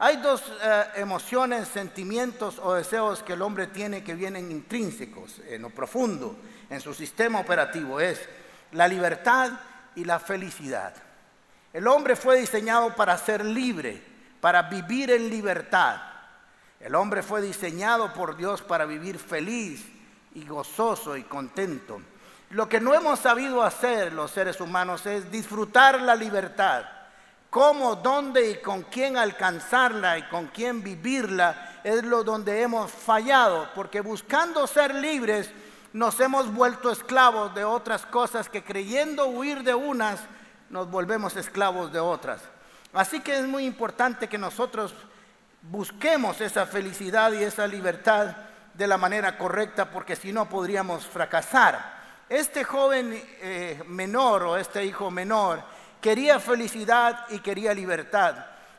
Hay 0.00 0.16
dos 0.16 0.42
eh, 0.60 0.84
emociones, 0.96 1.68
sentimientos 1.68 2.58
o 2.58 2.74
deseos 2.74 3.22
que 3.22 3.34
el 3.34 3.42
hombre 3.42 3.68
tiene 3.68 4.02
que 4.02 4.16
vienen 4.16 4.50
intrínsecos, 4.50 5.40
en 5.48 5.62
lo 5.62 5.70
profundo, 5.70 6.36
en 6.68 6.80
su 6.80 6.92
sistema 6.92 7.38
operativo. 7.38 8.00
Es 8.00 8.28
la 8.72 8.88
libertad 8.88 9.52
y 9.94 10.02
la 10.02 10.18
felicidad. 10.18 10.94
El 11.72 11.86
hombre 11.86 12.16
fue 12.16 12.40
diseñado 12.40 12.92
para 12.96 13.16
ser 13.18 13.44
libre, 13.44 14.02
para 14.40 14.62
vivir 14.62 15.12
en 15.12 15.30
libertad. 15.30 16.00
El 16.80 16.96
hombre 16.96 17.22
fue 17.22 17.40
diseñado 17.40 18.12
por 18.12 18.36
Dios 18.36 18.62
para 18.62 18.84
vivir 18.84 19.20
feliz 19.20 19.92
y 20.36 20.46
gozoso 20.46 21.16
y 21.16 21.24
contento. 21.24 22.00
Lo 22.50 22.68
que 22.68 22.80
no 22.80 22.94
hemos 22.94 23.18
sabido 23.18 23.62
hacer 23.62 24.12
los 24.12 24.30
seres 24.30 24.60
humanos 24.60 25.04
es 25.06 25.30
disfrutar 25.30 26.00
la 26.00 26.14
libertad 26.14 26.84
cómo, 27.56 27.96
dónde 27.96 28.50
y 28.50 28.56
con 28.56 28.82
quién 28.82 29.16
alcanzarla 29.16 30.18
y 30.18 30.24
con 30.24 30.48
quién 30.48 30.82
vivirla 30.82 31.80
es 31.84 32.04
lo 32.04 32.22
donde 32.22 32.60
hemos 32.60 32.90
fallado, 32.90 33.70
porque 33.74 34.02
buscando 34.02 34.66
ser 34.66 34.94
libres 34.94 35.50
nos 35.94 36.20
hemos 36.20 36.52
vuelto 36.52 36.90
esclavos 36.90 37.54
de 37.54 37.64
otras 37.64 38.04
cosas 38.04 38.50
que 38.50 38.62
creyendo 38.62 39.28
huir 39.28 39.62
de 39.62 39.74
unas 39.74 40.20
nos 40.68 40.90
volvemos 40.90 41.34
esclavos 41.36 41.90
de 41.90 41.98
otras. 41.98 42.42
Así 42.92 43.20
que 43.20 43.38
es 43.38 43.46
muy 43.46 43.64
importante 43.64 44.28
que 44.28 44.36
nosotros 44.36 44.92
busquemos 45.62 46.42
esa 46.42 46.66
felicidad 46.66 47.32
y 47.32 47.42
esa 47.42 47.66
libertad 47.66 48.36
de 48.76 48.86
la 48.86 48.98
manera 48.98 49.38
correcta, 49.38 49.90
porque 49.90 50.16
si 50.16 50.32
no 50.32 50.48
podríamos 50.48 51.06
fracasar. 51.06 51.96
Este 52.28 52.64
joven 52.64 53.12
eh, 53.40 53.82
menor 53.86 54.42
o 54.42 54.56
este 54.56 54.84
hijo 54.84 55.10
menor, 55.10 55.62
Quería 56.06 56.38
felicidad 56.38 57.24
y 57.30 57.40
quería 57.40 57.74
libertad. 57.74 58.36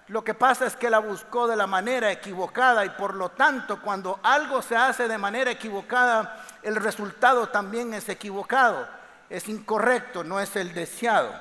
Lo 0.08 0.24
que 0.24 0.34
pasa 0.34 0.66
es 0.66 0.78
que 0.78 0.90
la 0.90 1.00
buscó 1.00 1.46
de 1.46 1.58
la 1.58 1.68
manera 1.68 2.10
equivocada 2.10 2.86
y 2.86 2.90
por 2.92 3.14
lo 3.14 3.32
tanto 3.32 3.82
cuando 3.82 4.22
algo 4.24 4.62
se 4.62 4.78
hace 4.78 5.10
de 5.10 5.18
manera 5.18 5.52
equivocada, 5.52 6.42
el 6.64 6.78
resultado 6.78 7.50
también 7.50 7.94
es 7.94 8.08
equivocado, 8.08 8.88
es 9.30 9.50
incorrecto, 9.50 10.24
no 10.24 10.40
es 10.40 10.56
el 10.56 10.74
deseado. 10.74 11.34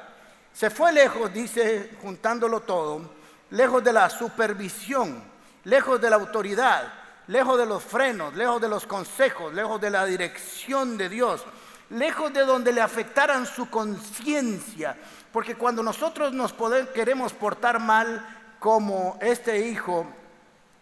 Se 0.53 0.71
fue 0.71 0.93
lejos, 0.93 1.33
dice, 1.33 1.97
juntándolo 2.03 2.63
todo, 2.63 3.09
lejos 3.51 3.85
de 3.85 3.93
la 3.93 4.11
supervisión, 4.11 5.23
lejos 5.63 6.01
de 6.01 6.11
la 6.11 6.17
autoridad, 6.17 6.93
lejos 7.29 7.59
de 7.59 7.67
los 7.67 7.83
frenos, 7.83 8.35
lejos 8.35 8.61
de 8.61 8.69
los 8.69 8.87
consejos, 8.87 9.53
lejos 9.53 9.81
de 9.81 9.91
la 9.91 10.05
dirección 10.05 10.97
de 10.97 11.09
Dios, 11.09 11.45
lejos 11.91 12.33
de 12.33 12.45
donde 12.45 12.73
le 12.73 12.81
afectaran 12.81 13.47
su 13.47 13.69
conciencia, 13.71 14.97
porque 15.33 15.55
cuando 15.55 15.83
nosotros 15.83 16.33
nos 16.33 16.55
queremos 16.95 17.33
portar 17.33 17.81
mal 17.81 18.57
como 18.59 19.19
este 19.21 19.67
hijo, 19.67 20.07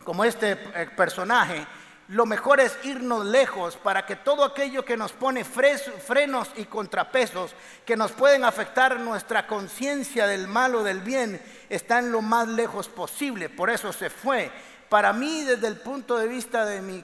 como 0.05 0.25
este 0.25 0.53
eh, 0.53 0.89
personaje, 0.97 1.67
lo 2.09 2.27
mejor 2.27 2.61
es 2.61 2.77
irnos 2.83 3.25
lejos 3.25 3.77
para 3.77 4.05
que 4.05 4.17
todo 4.17 4.45
aquello 4.45 4.85
que 4.85 4.97
nos 4.97 5.13
pone 5.13 5.43
frenos 5.43 6.51
y 6.57 6.67
contrapesos 6.67 7.55
que 7.87 7.97
nos 7.97 8.13
pueden 8.13 8.45
afectar 8.45 9.01
nuestra 9.01 9.47
conciencia 9.47 10.27
del 10.27 10.47
mal 10.47 10.75
o 10.75 10.83
del 10.83 11.01
bien 11.01 11.41
está 11.71 12.01
en 12.01 12.13
lo 12.13 12.21
más 12.21 12.47
lejos 12.47 12.89
posible. 12.89 13.49
Por 13.49 13.71
eso 13.71 13.91
se 13.91 14.11
fue. 14.11 14.53
Para 14.95 15.13
mí, 15.13 15.43
desde 15.43 15.67
el 15.67 15.75
punto 15.75 16.17
de 16.17 16.29
vista 16.29 16.65
de 16.65 16.81
mi 16.81 17.03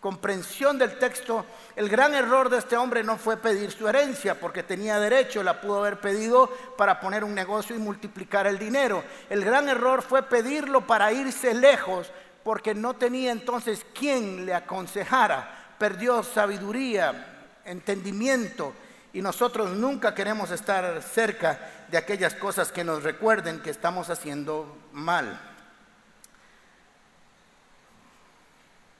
comprensión 0.00 0.76
del 0.76 0.98
texto, 0.98 1.46
el 1.74 1.88
gran 1.88 2.14
error 2.14 2.50
de 2.50 2.58
este 2.58 2.76
hombre 2.76 3.02
no 3.02 3.16
fue 3.16 3.38
pedir 3.38 3.70
su 3.70 3.88
herencia, 3.88 4.38
porque 4.38 4.62
tenía 4.62 5.00
derecho, 5.00 5.42
la 5.42 5.58
pudo 5.58 5.78
haber 5.78 5.98
pedido 5.98 6.50
para 6.76 7.00
poner 7.00 7.24
un 7.24 7.34
negocio 7.34 7.74
y 7.74 7.78
multiplicar 7.78 8.46
el 8.46 8.58
dinero. 8.58 9.02
El 9.30 9.42
gran 9.42 9.66
error 9.66 10.02
fue 10.02 10.24
pedirlo 10.24 10.86
para 10.86 11.10
irse 11.10 11.54
lejos, 11.54 12.12
porque 12.44 12.74
no 12.74 12.96
tenía 12.96 13.32
entonces 13.32 13.86
quien 13.98 14.44
le 14.44 14.52
aconsejara. 14.52 15.72
Perdió 15.78 16.22
sabiduría, 16.22 17.46
entendimiento, 17.64 18.74
y 19.14 19.22
nosotros 19.22 19.70
nunca 19.70 20.14
queremos 20.14 20.50
estar 20.50 21.02
cerca 21.02 21.86
de 21.90 21.96
aquellas 21.96 22.34
cosas 22.34 22.70
que 22.70 22.84
nos 22.84 23.02
recuerden 23.02 23.62
que 23.62 23.70
estamos 23.70 24.10
haciendo 24.10 24.76
mal. 24.92 25.55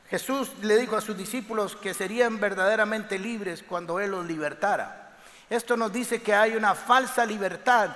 Jesús 0.09 0.51
le 0.63 0.77
dijo 0.77 0.97
a 0.97 1.01
sus 1.01 1.17
discípulos 1.17 1.77
que 1.77 1.95
serían 1.95 2.39
verdaderamente 2.39 3.19
libres 3.19 3.65
cuando 3.67 3.99
Él 3.99 4.13
los 4.13 4.27
libertara. 4.27 5.17
Esto 5.51 5.77
nos 5.77 5.93
dice 5.93 6.23
que 6.23 6.35
hay 6.35 6.55
una 6.55 6.75
falsa 6.75 7.25
libertad, 7.25 7.91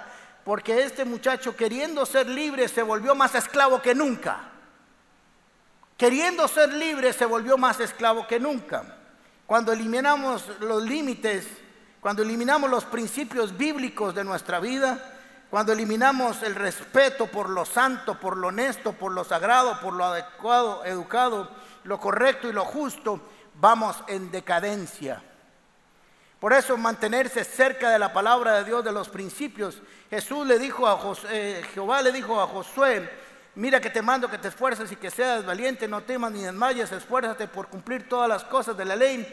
porque 0.44 0.82
este 0.82 1.04
muchacho 1.04 1.54
queriendo 1.54 2.04
ser 2.06 2.28
libre 2.28 2.68
se 2.68 2.82
volvió 2.82 3.14
más 3.14 3.34
esclavo 3.34 3.80
que 3.80 3.94
nunca. 3.94 4.50
Queriendo 5.96 6.48
ser 6.48 6.72
libre 6.72 7.12
se 7.12 7.26
volvió 7.26 7.58
más 7.58 7.78
esclavo 7.78 8.26
que 8.26 8.40
nunca. 8.40 8.96
Cuando 9.46 9.72
eliminamos 9.72 10.44
los 10.60 10.82
límites, 10.82 11.46
cuando 12.00 12.22
eliminamos 12.22 12.70
los 12.70 12.84
principios 12.84 13.56
bíblicos 13.56 14.14
de 14.14 14.24
nuestra 14.24 14.60
vida, 14.60 15.16
cuando 15.50 15.72
eliminamos 15.72 16.42
el 16.42 16.54
respeto 16.54 17.26
por 17.26 17.50
lo 17.50 17.64
santo, 17.64 18.18
por 18.18 18.36
lo 18.36 18.48
honesto, 18.48 18.92
por 18.92 19.12
lo 19.12 19.24
sagrado, 19.24 19.80
por 19.80 19.92
lo 19.92 20.04
adecuado, 20.04 20.84
educado, 20.84 21.50
lo 21.84 21.98
correcto 21.98 22.48
y 22.48 22.52
lo 22.52 22.64
justo, 22.64 23.20
vamos 23.54 24.02
en 24.06 24.30
decadencia. 24.30 25.22
Por 26.40 26.54
eso 26.54 26.76
mantenerse 26.78 27.44
cerca 27.44 27.90
de 27.90 27.98
la 27.98 28.12
palabra 28.12 28.54
de 28.54 28.64
Dios, 28.64 28.82
de 28.82 28.92
los 28.92 29.10
principios. 29.10 29.82
Jesús 30.08 30.46
le 30.46 30.58
dijo 30.58 30.88
a 30.88 30.96
José, 30.96 31.28
eh, 31.30 31.62
Jehová 31.74 32.00
le 32.00 32.12
dijo 32.12 32.40
a 32.40 32.46
Josué, 32.46 33.10
mira 33.56 33.78
que 33.78 33.90
te 33.90 34.00
mando 34.00 34.30
que 34.30 34.38
te 34.38 34.48
esfuerces 34.48 34.90
y 34.90 34.96
que 34.96 35.10
seas 35.10 35.44
valiente, 35.44 35.86
no 35.86 36.00
temas 36.00 36.32
ni 36.32 36.42
desmayes, 36.42 36.90
esfuérzate 36.92 37.46
por 37.46 37.68
cumplir 37.68 38.08
todas 38.08 38.26
las 38.26 38.44
cosas 38.44 38.74
de 38.74 38.86
la 38.86 38.96
ley. 38.96 39.26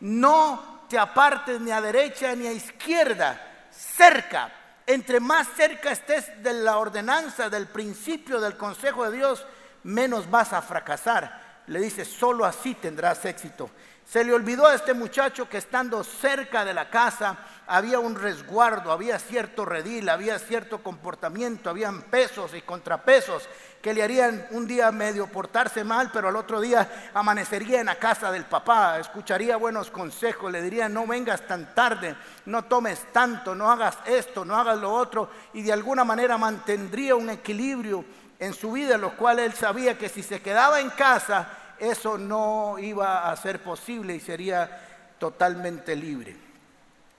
No 0.00 0.82
te 0.88 0.98
apartes 0.98 1.58
ni 1.62 1.70
a 1.70 1.80
derecha 1.80 2.34
ni 2.34 2.46
a 2.46 2.52
izquierda, 2.52 3.40
cerca. 3.70 4.52
Entre 4.86 5.18
más 5.18 5.48
cerca 5.56 5.92
estés 5.92 6.42
de 6.42 6.52
la 6.52 6.76
ordenanza, 6.76 7.48
del 7.48 7.68
principio, 7.68 8.38
del 8.38 8.58
consejo 8.58 9.08
de 9.08 9.16
Dios, 9.16 9.46
menos 9.84 10.28
vas 10.30 10.52
a 10.52 10.60
fracasar 10.60 11.49
le 11.70 11.80
dice, 11.80 12.04
solo 12.04 12.44
así 12.44 12.74
tendrás 12.74 13.24
éxito. 13.24 13.70
Se 14.04 14.24
le 14.24 14.32
olvidó 14.32 14.66
a 14.66 14.74
este 14.74 14.92
muchacho 14.92 15.48
que 15.48 15.58
estando 15.58 16.02
cerca 16.02 16.64
de 16.64 16.74
la 16.74 16.90
casa 16.90 17.38
había 17.68 18.00
un 18.00 18.16
resguardo, 18.16 18.90
había 18.90 19.20
cierto 19.20 19.64
redil, 19.64 20.08
había 20.08 20.36
cierto 20.40 20.82
comportamiento, 20.82 21.70
habían 21.70 22.02
pesos 22.02 22.54
y 22.54 22.62
contrapesos 22.62 23.48
que 23.80 23.94
le 23.94 24.02
harían 24.02 24.48
un 24.50 24.66
día 24.66 24.90
medio 24.90 25.28
portarse 25.28 25.84
mal, 25.84 26.10
pero 26.12 26.26
al 26.26 26.34
otro 26.34 26.60
día 26.60 27.10
amanecería 27.14 27.78
en 27.78 27.86
la 27.86 28.00
casa 28.00 28.32
del 28.32 28.46
papá, 28.46 28.98
escucharía 28.98 29.56
buenos 29.56 29.92
consejos, 29.92 30.50
le 30.50 30.62
diría 30.62 30.88
no 30.88 31.06
vengas 31.06 31.46
tan 31.46 31.72
tarde, 31.72 32.16
no 32.46 32.64
tomes 32.64 33.12
tanto, 33.12 33.54
no 33.54 33.70
hagas 33.70 33.96
esto, 34.06 34.44
no 34.44 34.56
hagas 34.56 34.78
lo 34.78 34.92
otro, 34.92 35.30
y 35.52 35.62
de 35.62 35.72
alguna 35.72 36.02
manera 36.02 36.36
mantendría 36.36 37.14
un 37.14 37.30
equilibrio 37.30 38.04
en 38.40 38.54
su 38.54 38.72
vida, 38.72 38.98
lo 38.98 39.16
cual 39.16 39.38
él 39.38 39.52
sabía 39.52 39.96
que 39.96 40.08
si 40.08 40.24
se 40.24 40.40
quedaba 40.40 40.80
en 40.80 40.90
casa, 40.90 41.59
eso 41.80 42.18
no 42.18 42.78
iba 42.78 43.30
a 43.30 43.36
ser 43.36 43.62
posible 43.62 44.14
y 44.14 44.20
sería 44.20 45.14
totalmente 45.18 45.96
libre. 45.96 46.36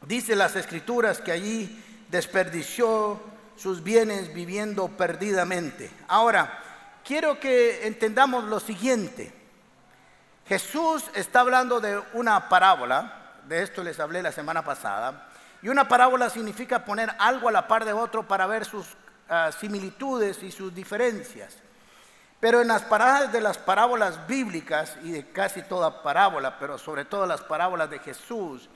Dice 0.05 0.35
las 0.35 0.55
escrituras 0.55 1.19
que 1.19 1.31
allí 1.31 1.83
desperdició 2.09 3.19
sus 3.55 3.83
bienes 3.83 4.33
viviendo 4.33 4.87
perdidamente. 4.87 5.91
Ahora, 6.07 6.59
quiero 7.03 7.39
que 7.39 7.85
entendamos 7.85 8.45
lo 8.45 8.59
siguiente. 8.59 9.33
Jesús 10.47 11.05
está 11.13 11.41
hablando 11.41 11.79
de 11.79 12.01
una 12.13 12.49
parábola, 12.49 13.39
de 13.47 13.63
esto 13.63 13.83
les 13.83 13.99
hablé 13.99 14.21
la 14.21 14.31
semana 14.31 14.63
pasada, 14.63 15.29
y 15.61 15.69
una 15.69 15.87
parábola 15.87 16.29
significa 16.29 16.83
poner 16.83 17.11
algo 17.19 17.49
a 17.49 17.51
la 17.51 17.67
par 17.67 17.85
de 17.85 17.93
otro 17.93 18.27
para 18.27 18.47
ver 18.47 18.65
sus 18.65 18.87
ah, 19.29 19.51
similitudes 19.51 20.41
y 20.41 20.51
sus 20.51 20.73
diferencias. 20.73 21.55
Pero 22.41 22.59
en 22.59 22.67
las 22.67 22.81
paradas 22.81 23.31
de 23.31 23.39
las 23.39 23.59
parábolas 23.59 24.27
bíblicas 24.27 24.97
y 25.03 25.11
de 25.11 25.31
casi 25.31 25.61
toda 25.61 26.01
parábola, 26.01 26.57
pero 26.59 26.79
sobre 26.79 27.05
todo 27.05 27.27
las 27.27 27.41
parábolas 27.41 27.89
de 27.89 27.99
Jesús, 27.99 28.67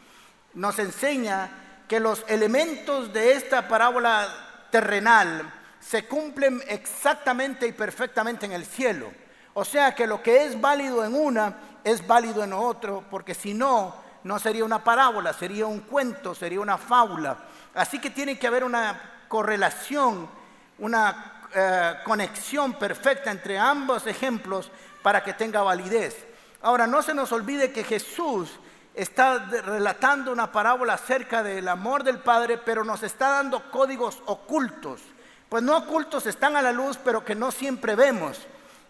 nos 0.53 0.77
enseña 0.79 1.49
que 1.87 1.99
los 1.99 2.23
elementos 2.27 3.11
de 3.11 3.33
esta 3.33 3.67
parábola 3.67 4.27
terrenal 4.69 5.51
se 5.79 6.07
cumplen 6.07 6.61
exactamente 6.67 7.67
y 7.67 7.71
perfectamente 7.71 8.45
en 8.45 8.51
el 8.51 8.65
cielo. 8.65 9.11
O 9.55 9.65
sea 9.65 9.95
que 9.95 10.05
lo 10.05 10.21
que 10.21 10.45
es 10.45 10.61
válido 10.61 11.03
en 11.03 11.15
una 11.15 11.57
es 11.83 12.05
válido 12.05 12.43
en 12.43 12.53
otro, 12.53 13.03
porque 13.09 13.33
si 13.33 13.55
no, 13.55 13.95
no 14.23 14.37
sería 14.37 14.63
una 14.63 14.83
parábola, 14.83 15.33
sería 15.33 15.65
un 15.65 15.81
cuento, 15.81 16.35
sería 16.35 16.59
una 16.59 16.77
fábula. 16.77 17.37
Así 17.73 17.99
que 17.99 18.11
tiene 18.11 18.37
que 18.37 18.45
haber 18.45 18.63
una 18.63 19.25
correlación, 19.27 20.29
una 20.77 21.34
eh, 21.55 21.93
conexión 22.03 22.73
perfecta 22.73 23.31
entre 23.31 23.57
ambos 23.57 24.05
ejemplos 24.05 24.69
para 25.01 25.23
que 25.23 25.33
tenga 25.33 25.61
validez. 25.61 26.27
Ahora, 26.61 26.85
no 26.85 27.01
se 27.01 27.13
nos 27.13 27.31
olvide 27.31 27.71
que 27.71 27.83
Jesús 27.83 28.51
está 28.93 29.39
relatando 29.39 30.31
una 30.31 30.51
parábola 30.51 30.93
acerca 30.93 31.41
del 31.41 31.67
amor 31.67 32.03
del 32.03 32.19
Padre, 32.19 32.57
pero 32.57 32.83
nos 32.83 33.01
está 33.03 33.29
dando 33.29 33.71
códigos 33.71 34.21
ocultos 34.25 35.01
pues 35.49 35.63
no 35.63 35.77
ocultos, 35.77 36.25
están 36.25 36.55
a 36.55 36.61
la 36.61 36.71
luz, 36.71 36.97
pero 37.03 37.23
que 37.23 37.35
no 37.35 37.51
siempre 37.51 37.95
vemos. 37.95 38.37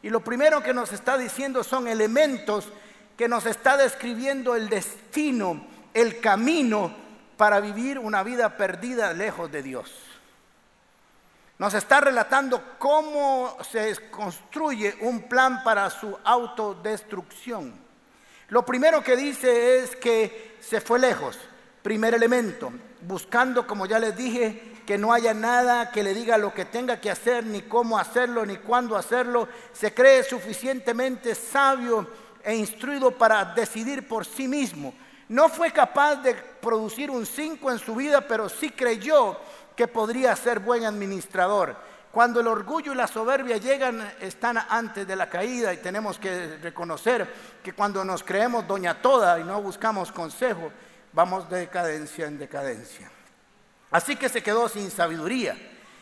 Y 0.02 0.10
lo 0.10 0.22
primero 0.22 0.64
que 0.64 0.74
nos 0.74 0.94
está 0.94 1.18
diciendo 1.18 1.64
son 1.64 1.88
elementos 1.88 2.70
que 3.18 3.28
nos 3.28 3.46
está 3.46 3.78
describiendo 3.78 4.56
el 4.56 4.70
destino, 4.70 5.66
el 5.94 6.20
camino 6.20 6.94
para 7.38 7.60
vivir 7.60 8.00
una 8.00 8.24
vida 8.24 8.58
perdida 8.58 9.14
lejos 9.14 9.52
de 9.52 9.64
Dios. 9.64 10.05
Nos 11.58 11.74
está 11.74 12.02
relatando 12.02 12.62
cómo 12.78 13.58
se 13.70 13.96
construye 14.10 14.98
un 15.02 15.24
plan 15.24 15.64
para 15.64 15.90
su 15.90 16.18
autodestrucción. 16.24 17.74
Lo 18.50 18.66
primero 18.66 19.02
que 19.02 19.16
dice 19.16 19.80
es 19.80 19.96
que 19.96 20.58
se 20.60 20.82
fue 20.82 21.00
lejos. 21.00 21.40
Primer 21.82 22.14
elemento, 22.14 22.74
buscando, 23.02 23.66
como 23.66 23.86
ya 23.86 24.00
les 24.00 24.18
dije, 24.18 24.76
que 24.86 24.98
no 24.98 25.14
haya 25.14 25.34
nada 25.34 25.92
que 25.92 26.04
le 26.04 26.14
diga 26.14 26.38
lo 26.38 26.54
que 26.54 26.66
tenga 26.66 27.00
que 27.00 27.10
hacer, 27.10 27.46
ni 27.46 27.62
cómo 27.64 27.98
hacerlo, 27.98 28.46
ni 28.46 28.58
cuándo 28.58 28.98
hacerlo. 28.98 29.48
Se 29.72 29.94
cree 29.94 30.24
suficientemente 30.24 31.36
sabio 31.36 32.08
e 32.44 32.54
instruido 32.54 33.12
para 33.12 33.46
decidir 33.46 34.08
por 34.08 34.26
sí 34.26 34.48
mismo. 34.48 34.94
No 35.28 35.50
fue 35.50 35.72
capaz 35.72 36.18
de 36.18 36.36
producir 36.36 37.10
un 37.10 37.26
5 37.26 37.72
en 37.72 37.80
su 37.80 37.96
vida, 37.96 38.22
pero 38.22 38.48
sí 38.48 38.70
creyó 38.70 39.40
que 39.76 39.88
podría 39.88 40.36
ser 40.36 40.60
buen 40.60 40.86
administrador. 40.86 41.76
Cuando 42.12 42.40
el 42.40 42.48
orgullo 42.48 42.94
y 42.94 42.96
la 42.96 43.08
soberbia 43.08 43.58
llegan, 43.58 44.14
están 44.22 44.58
antes 44.58 45.06
de 45.06 45.16
la 45.18 45.30
caída 45.30 45.74
y 45.74 45.78
tenemos 45.78 46.18
que 46.18 46.58
reconocer 46.62 47.28
que 47.62 47.74
cuando 47.74 48.06
nos 48.06 48.24
creemos 48.24 48.66
doña 48.66 49.02
toda 49.02 49.38
y 49.38 49.44
no 49.44 49.62
buscamos 49.62 50.14
consejo, 50.14 50.72
vamos 51.12 51.50
de 51.50 51.60
decadencia 51.60 52.26
en 52.26 52.40
decadencia. 52.40 53.12
Así 53.92 54.16
que 54.16 54.30
se 54.30 54.42
quedó 54.42 54.70
sin 54.70 54.90
sabiduría, 54.92 55.58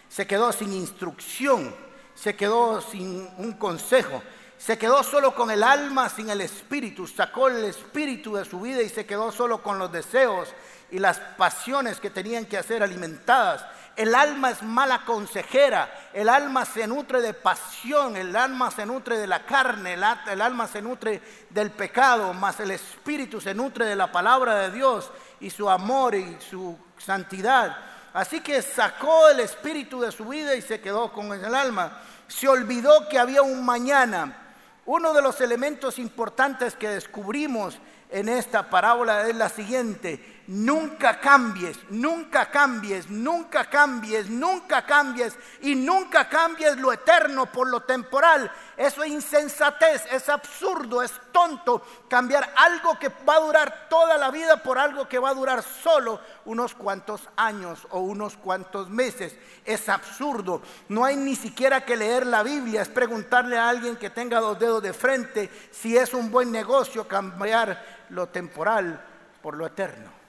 se 0.07 0.27
quedó 0.27 0.51
sin 0.51 0.71
instrucción, 0.73 1.75
se 2.13 2.35
quedó 2.35 2.79
sin 2.81 3.27
un 3.37 3.53
consejo, 3.53 4.21
se 4.57 4.77
quedó 4.77 5.03
solo 5.03 5.33
con 5.33 5.49
el 5.49 5.63
alma, 5.63 6.09
sin 6.09 6.29
el 6.29 6.41
espíritu, 6.41 7.07
sacó 7.07 7.47
el 7.47 7.65
espíritu 7.65 8.35
de 8.35 8.45
su 8.45 8.59
vida 8.61 8.81
y 8.83 8.89
se 8.89 9.05
quedó 9.05 9.31
solo 9.31 9.63
con 9.63 9.79
los 9.79 9.91
deseos 9.91 10.53
y 10.93 10.99
las 10.99 11.17
pasiones 11.17 11.99
que 11.99 12.11
tenían 12.11 12.45
que 12.45 12.61
ser 12.61 12.83
alimentadas. 12.83 13.65
El 13.95 14.13
alma 14.13 14.51
es 14.51 14.61
mala 14.61 15.03
consejera, 15.05 15.91
el 16.13 16.29
alma 16.29 16.65
se 16.65 16.85
nutre 16.85 17.19
de 17.19 17.33
pasión, 17.33 18.15
el 18.15 18.35
alma 18.35 18.69
se 18.69 18.85
nutre 18.85 19.17
de 19.17 19.25
la 19.25 19.43
carne, 19.43 19.93
el, 19.93 20.03
alma 20.03 20.67
se 20.67 20.83
nutre 20.83 21.19
del 21.49 21.71
pecado, 21.71 22.31
más 22.35 22.59
el 22.59 22.69
espíritu 22.69 23.41
se 23.41 23.55
nutre 23.55 23.87
de 23.87 23.95
la 23.95 24.11
palabra 24.11 24.53
de 24.59 24.71
Dios 24.71 25.11
y 25.39 25.49
su 25.49 25.67
amor 25.67 26.13
y 26.13 26.37
su 26.39 26.77
santidad. 26.99 27.75
Así 28.13 28.41
que 28.41 28.61
sacó 28.61 29.29
el 29.29 29.39
espíritu 29.39 29.99
de 29.99 30.11
su 30.11 30.25
vida 30.25 30.53
y 30.53 30.61
se 30.61 30.79
quedó 30.79 31.11
con 31.11 31.33
el 31.33 31.55
alma. 31.55 32.03
Se 32.27 32.47
olvidó 32.47 33.09
que 33.09 33.17
había 33.17 33.41
un 33.41 33.65
mañana. 33.65 34.37
Uno 34.85 35.11
de 35.11 35.23
los 35.23 35.41
elementos 35.41 35.97
importantes 35.97 36.75
que 36.75 36.89
descubrimos 36.89 37.79
en 38.11 38.29
esta 38.29 38.69
parábola 38.69 39.27
es 39.27 39.35
la 39.35 39.49
siguiente. 39.49 40.32
Nunca 40.45 41.21
cambies, 41.21 41.79
nunca 41.89 42.51
cambies, 42.51 43.09
nunca 43.09 43.69
cambies, 43.69 44.29
nunca 44.29 44.85
cambies 44.85 45.37
y 45.61 45.73
nunca 45.73 46.27
cambies 46.27 46.75
lo 46.77 46.91
eterno 46.91 47.45
por 47.45 47.69
lo 47.69 47.79
temporal. 47.83 48.51
Eso 48.75 49.03
es 49.03 49.11
insensatez, 49.11 50.05
es 50.11 50.27
absurdo, 50.27 51.01
es 51.01 51.13
tonto 51.31 51.81
cambiar 52.09 52.53
algo 52.57 52.99
que 52.99 53.07
va 53.07 53.35
a 53.35 53.39
durar 53.39 53.87
toda 53.89 54.17
la 54.17 54.31
vida 54.31 54.61
por 54.61 54.77
algo 54.77 55.07
que 55.07 55.17
va 55.17 55.29
a 55.29 55.33
durar 55.33 55.63
solo 55.63 56.19
unos 56.43 56.75
cuantos 56.75 57.29
años 57.37 57.87
o 57.91 58.01
unos 58.01 58.35
cuantos 58.35 58.89
meses. 58.89 59.37
Es 59.63 59.87
absurdo. 59.87 60.61
No 60.89 61.05
hay 61.05 61.15
ni 61.15 61.37
siquiera 61.37 61.85
que 61.85 61.95
leer 61.95 62.27
la 62.27 62.43
Biblia, 62.43 62.81
es 62.81 62.89
preguntarle 62.89 63.57
a 63.57 63.69
alguien 63.69 63.95
que 63.95 64.09
tenga 64.09 64.41
dos 64.41 64.59
dedos 64.59 64.83
de 64.83 64.91
frente 64.91 65.49
si 65.71 65.95
es 65.95 66.13
un 66.13 66.29
buen 66.29 66.51
negocio 66.51 67.07
cambiar 67.07 68.03
lo 68.09 68.27
temporal 68.27 69.01
por 69.41 69.55
lo 69.55 69.65
eterno. 69.65 70.22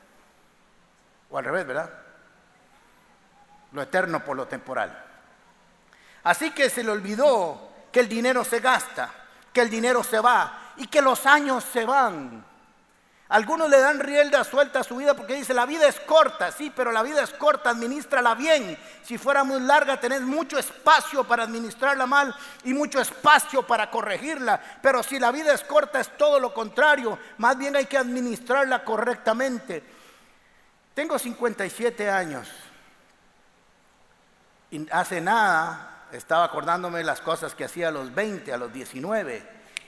O 1.34 1.38
al 1.38 1.44
revés, 1.46 1.66
¿verdad? 1.66 1.90
Lo 3.72 3.82
eterno 3.82 4.24
por 4.24 4.36
lo 4.36 4.46
temporal. 4.46 4.96
Así 6.22 6.52
que 6.52 6.70
se 6.70 6.84
le 6.84 6.92
olvidó 6.92 7.72
que 7.90 7.98
el 7.98 8.08
dinero 8.08 8.44
se 8.44 8.60
gasta, 8.60 9.10
que 9.52 9.60
el 9.60 9.68
dinero 9.68 10.04
se 10.04 10.20
va 10.20 10.74
y 10.76 10.86
que 10.86 11.02
los 11.02 11.26
años 11.26 11.64
se 11.64 11.84
van. 11.84 12.44
Algunos 13.30 13.68
le 13.68 13.80
dan 13.80 13.98
rienda 13.98 14.44
suelta 14.44 14.78
a 14.78 14.84
su 14.84 14.94
vida 14.94 15.14
porque 15.14 15.34
dice, 15.34 15.52
la 15.54 15.66
vida 15.66 15.88
es 15.88 15.98
corta, 15.98 16.52
sí, 16.52 16.70
pero 16.70 16.92
la 16.92 17.02
vida 17.02 17.24
es 17.24 17.30
corta, 17.30 17.70
administrala 17.70 18.36
bien. 18.36 18.78
Si 19.02 19.18
fuera 19.18 19.42
muy 19.42 19.58
larga, 19.58 19.98
tenés 19.98 20.20
mucho 20.20 20.56
espacio 20.56 21.24
para 21.24 21.42
administrarla 21.42 22.06
mal 22.06 22.32
y 22.62 22.72
mucho 22.74 23.00
espacio 23.00 23.66
para 23.66 23.90
corregirla. 23.90 24.60
Pero 24.80 25.02
si 25.02 25.18
la 25.18 25.32
vida 25.32 25.52
es 25.52 25.64
corta, 25.64 25.98
es 25.98 26.16
todo 26.16 26.38
lo 26.38 26.54
contrario. 26.54 27.18
Más 27.38 27.58
bien 27.58 27.74
hay 27.74 27.86
que 27.86 27.98
administrarla 27.98 28.84
correctamente. 28.84 29.93
Tengo 30.94 31.18
57 31.18 32.08
años 32.08 32.48
y 34.70 34.88
hace 34.90 35.20
nada 35.20 36.06
estaba 36.12 36.44
acordándome 36.44 36.98
de 36.98 37.04
las 37.04 37.20
cosas 37.20 37.54
que 37.54 37.64
hacía 37.64 37.88
a 37.88 37.90
los 37.90 38.14
20, 38.14 38.52
a 38.52 38.56
los 38.56 38.72
19. 38.72 39.42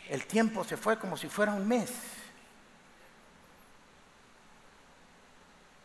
El 0.09 0.27
tiempo 0.27 0.65
se 0.65 0.77
fue 0.77 0.99
como 0.99 1.17
si 1.17 1.29
fuera 1.29 1.53
un 1.53 1.67
mes. 1.67 1.93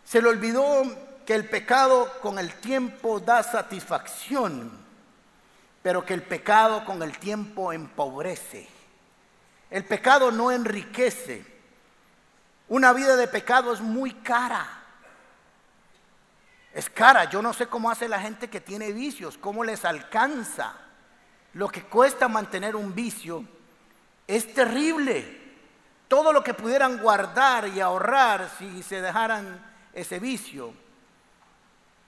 Se 0.03 0.21
le 0.21 0.27
olvidó 0.27 0.83
que 1.25 1.35
el 1.35 1.47
pecado 1.47 2.11
con 2.21 2.39
el 2.39 2.55
tiempo 2.55 3.19
da 3.19 3.43
satisfacción, 3.43 4.71
pero 5.83 6.03
que 6.03 6.15
el 6.15 6.23
pecado 6.23 6.83
con 6.83 7.01
el 7.03 7.17
tiempo 7.19 7.71
empobrece. 7.71 8.67
El 9.69 9.85
pecado 9.85 10.31
no 10.31 10.51
enriquece. 10.51 11.45
Una 12.67 12.91
vida 12.91 13.15
de 13.15 13.27
pecado 13.27 13.71
es 13.71 13.81
muy 13.81 14.13
cara. 14.15 14.80
Es 16.81 16.89
cara. 16.89 17.25
Yo 17.25 17.43
no 17.43 17.53
sé 17.53 17.67
cómo 17.67 17.91
hace 17.91 18.09
la 18.09 18.19
gente 18.19 18.49
que 18.49 18.59
tiene 18.59 18.91
vicios, 18.91 19.37
cómo 19.37 19.63
les 19.63 19.85
alcanza. 19.85 20.73
Lo 21.53 21.67
que 21.67 21.83
cuesta 21.83 22.27
mantener 22.27 22.75
un 22.75 22.95
vicio 22.95 23.45
es 24.25 24.51
terrible. 24.51 25.41
Todo 26.07 26.33
lo 26.33 26.43
que 26.43 26.55
pudieran 26.55 26.97
guardar 26.97 27.67
y 27.67 27.79
ahorrar 27.79 28.49
si 28.57 28.81
se 28.81 28.99
dejaran 28.99 29.63
ese 29.93 30.17
vicio. 30.17 30.73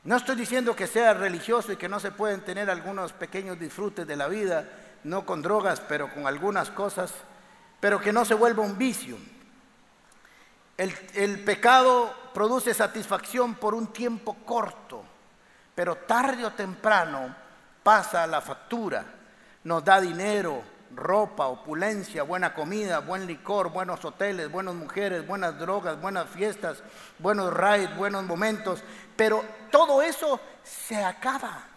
No 0.05 0.15
estoy 0.15 0.37
diciendo 0.37 0.75
que 0.75 0.87
sea 0.87 1.13
religioso 1.13 1.71
y 1.71 1.77
que 1.77 1.87
no 1.87 1.99
se 1.99 2.09
pueden 2.09 2.41
tener 2.41 2.71
algunos 2.71 3.13
pequeños 3.13 3.59
disfrutes 3.59 4.07
de 4.07 4.15
la 4.15 4.27
vida, 4.27 4.67
no 5.03 5.23
con 5.23 5.43
drogas, 5.43 5.81
pero 5.81 6.11
con 6.11 6.25
algunas 6.25 6.71
cosas, 6.71 7.13
pero 7.79 8.01
que 8.01 8.11
no 8.11 8.25
se 8.25 8.33
vuelva 8.33 8.63
un 8.63 8.79
vicio. 8.79 9.17
El, 10.77 11.43
pecado 11.43 12.13
produce 12.33 12.73
satisfacción 12.73 13.55
por 13.55 13.75
un 13.75 13.87
tiempo 13.93 14.35
corto, 14.45 15.03
pero 15.75 15.95
tarde 15.95 16.45
o 16.45 16.53
temprano 16.53 17.35
pasa 17.83 18.25
la 18.25 18.41
factura, 18.41 19.05
nos 19.63 19.85
da 19.85 20.01
dinero, 20.01 20.63
ropa, 20.95 21.45
opulencia, 21.45 22.23
buena 22.23 22.53
comida, 22.53 22.99
buen 22.99 23.27
licor, 23.27 23.69
buenos 23.71 24.03
hoteles, 24.03 24.51
buenas 24.51 24.73
mujeres, 24.73 25.27
buenas 25.27 25.59
drogas, 25.59 26.01
buenas 26.01 26.27
fiestas, 26.29 26.83
buenos 27.19 27.53
rides, 27.53 27.95
buenos 27.95 28.23
momentos, 28.23 28.83
pero 29.15 29.43
todo 29.69 30.01
eso 30.01 30.39
se 30.63 31.03
acaba. 31.03 31.72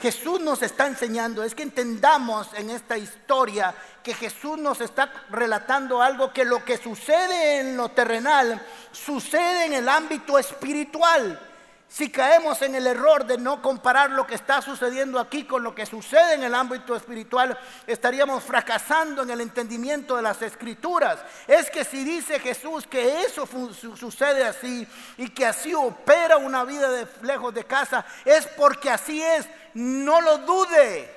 Jesús 0.00 0.40
nos 0.40 0.62
está 0.62 0.86
enseñando, 0.86 1.42
es 1.42 1.54
que 1.54 1.62
entendamos 1.62 2.48
en 2.54 2.70
esta 2.70 2.96
historia 2.96 3.74
que 4.02 4.14
Jesús 4.14 4.56
nos 4.56 4.80
está 4.80 5.12
relatando 5.30 6.00
algo 6.00 6.32
que 6.32 6.44
lo 6.44 6.64
que 6.64 6.78
sucede 6.78 7.60
en 7.60 7.76
lo 7.76 7.90
terrenal 7.90 8.64
sucede 8.92 9.66
en 9.66 9.74
el 9.74 9.88
ámbito 9.88 10.38
espiritual. 10.38 11.49
Si 11.90 12.08
caemos 12.08 12.62
en 12.62 12.76
el 12.76 12.86
error 12.86 13.26
de 13.26 13.36
no 13.36 13.60
comparar 13.60 14.12
lo 14.12 14.24
que 14.24 14.36
está 14.36 14.62
sucediendo 14.62 15.18
aquí 15.18 15.42
con 15.42 15.64
lo 15.64 15.74
que 15.74 15.84
sucede 15.84 16.34
en 16.34 16.44
el 16.44 16.54
ámbito 16.54 16.94
espiritual, 16.94 17.58
estaríamos 17.84 18.44
fracasando 18.44 19.24
en 19.24 19.30
el 19.30 19.40
entendimiento 19.40 20.14
de 20.14 20.22
las 20.22 20.40
escrituras. 20.40 21.18
Es 21.48 21.68
que 21.68 21.84
si 21.84 22.04
dice 22.04 22.38
Jesús 22.38 22.86
que 22.86 23.22
eso 23.22 23.44
sucede 23.96 24.44
así 24.44 24.86
y 25.16 25.30
que 25.30 25.44
así 25.44 25.74
opera 25.74 26.36
una 26.36 26.62
vida 26.62 26.88
de 26.90 27.08
lejos 27.22 27.52
de 27.52 27.64
casa, 27.64 28.06
es 28.24 28.46
porque 28.46 28.88
así 28.88 29.20
es. 29.20 29.48
No 29.74 30.20
lo 30.20 30.38
dude. 30.38 31.12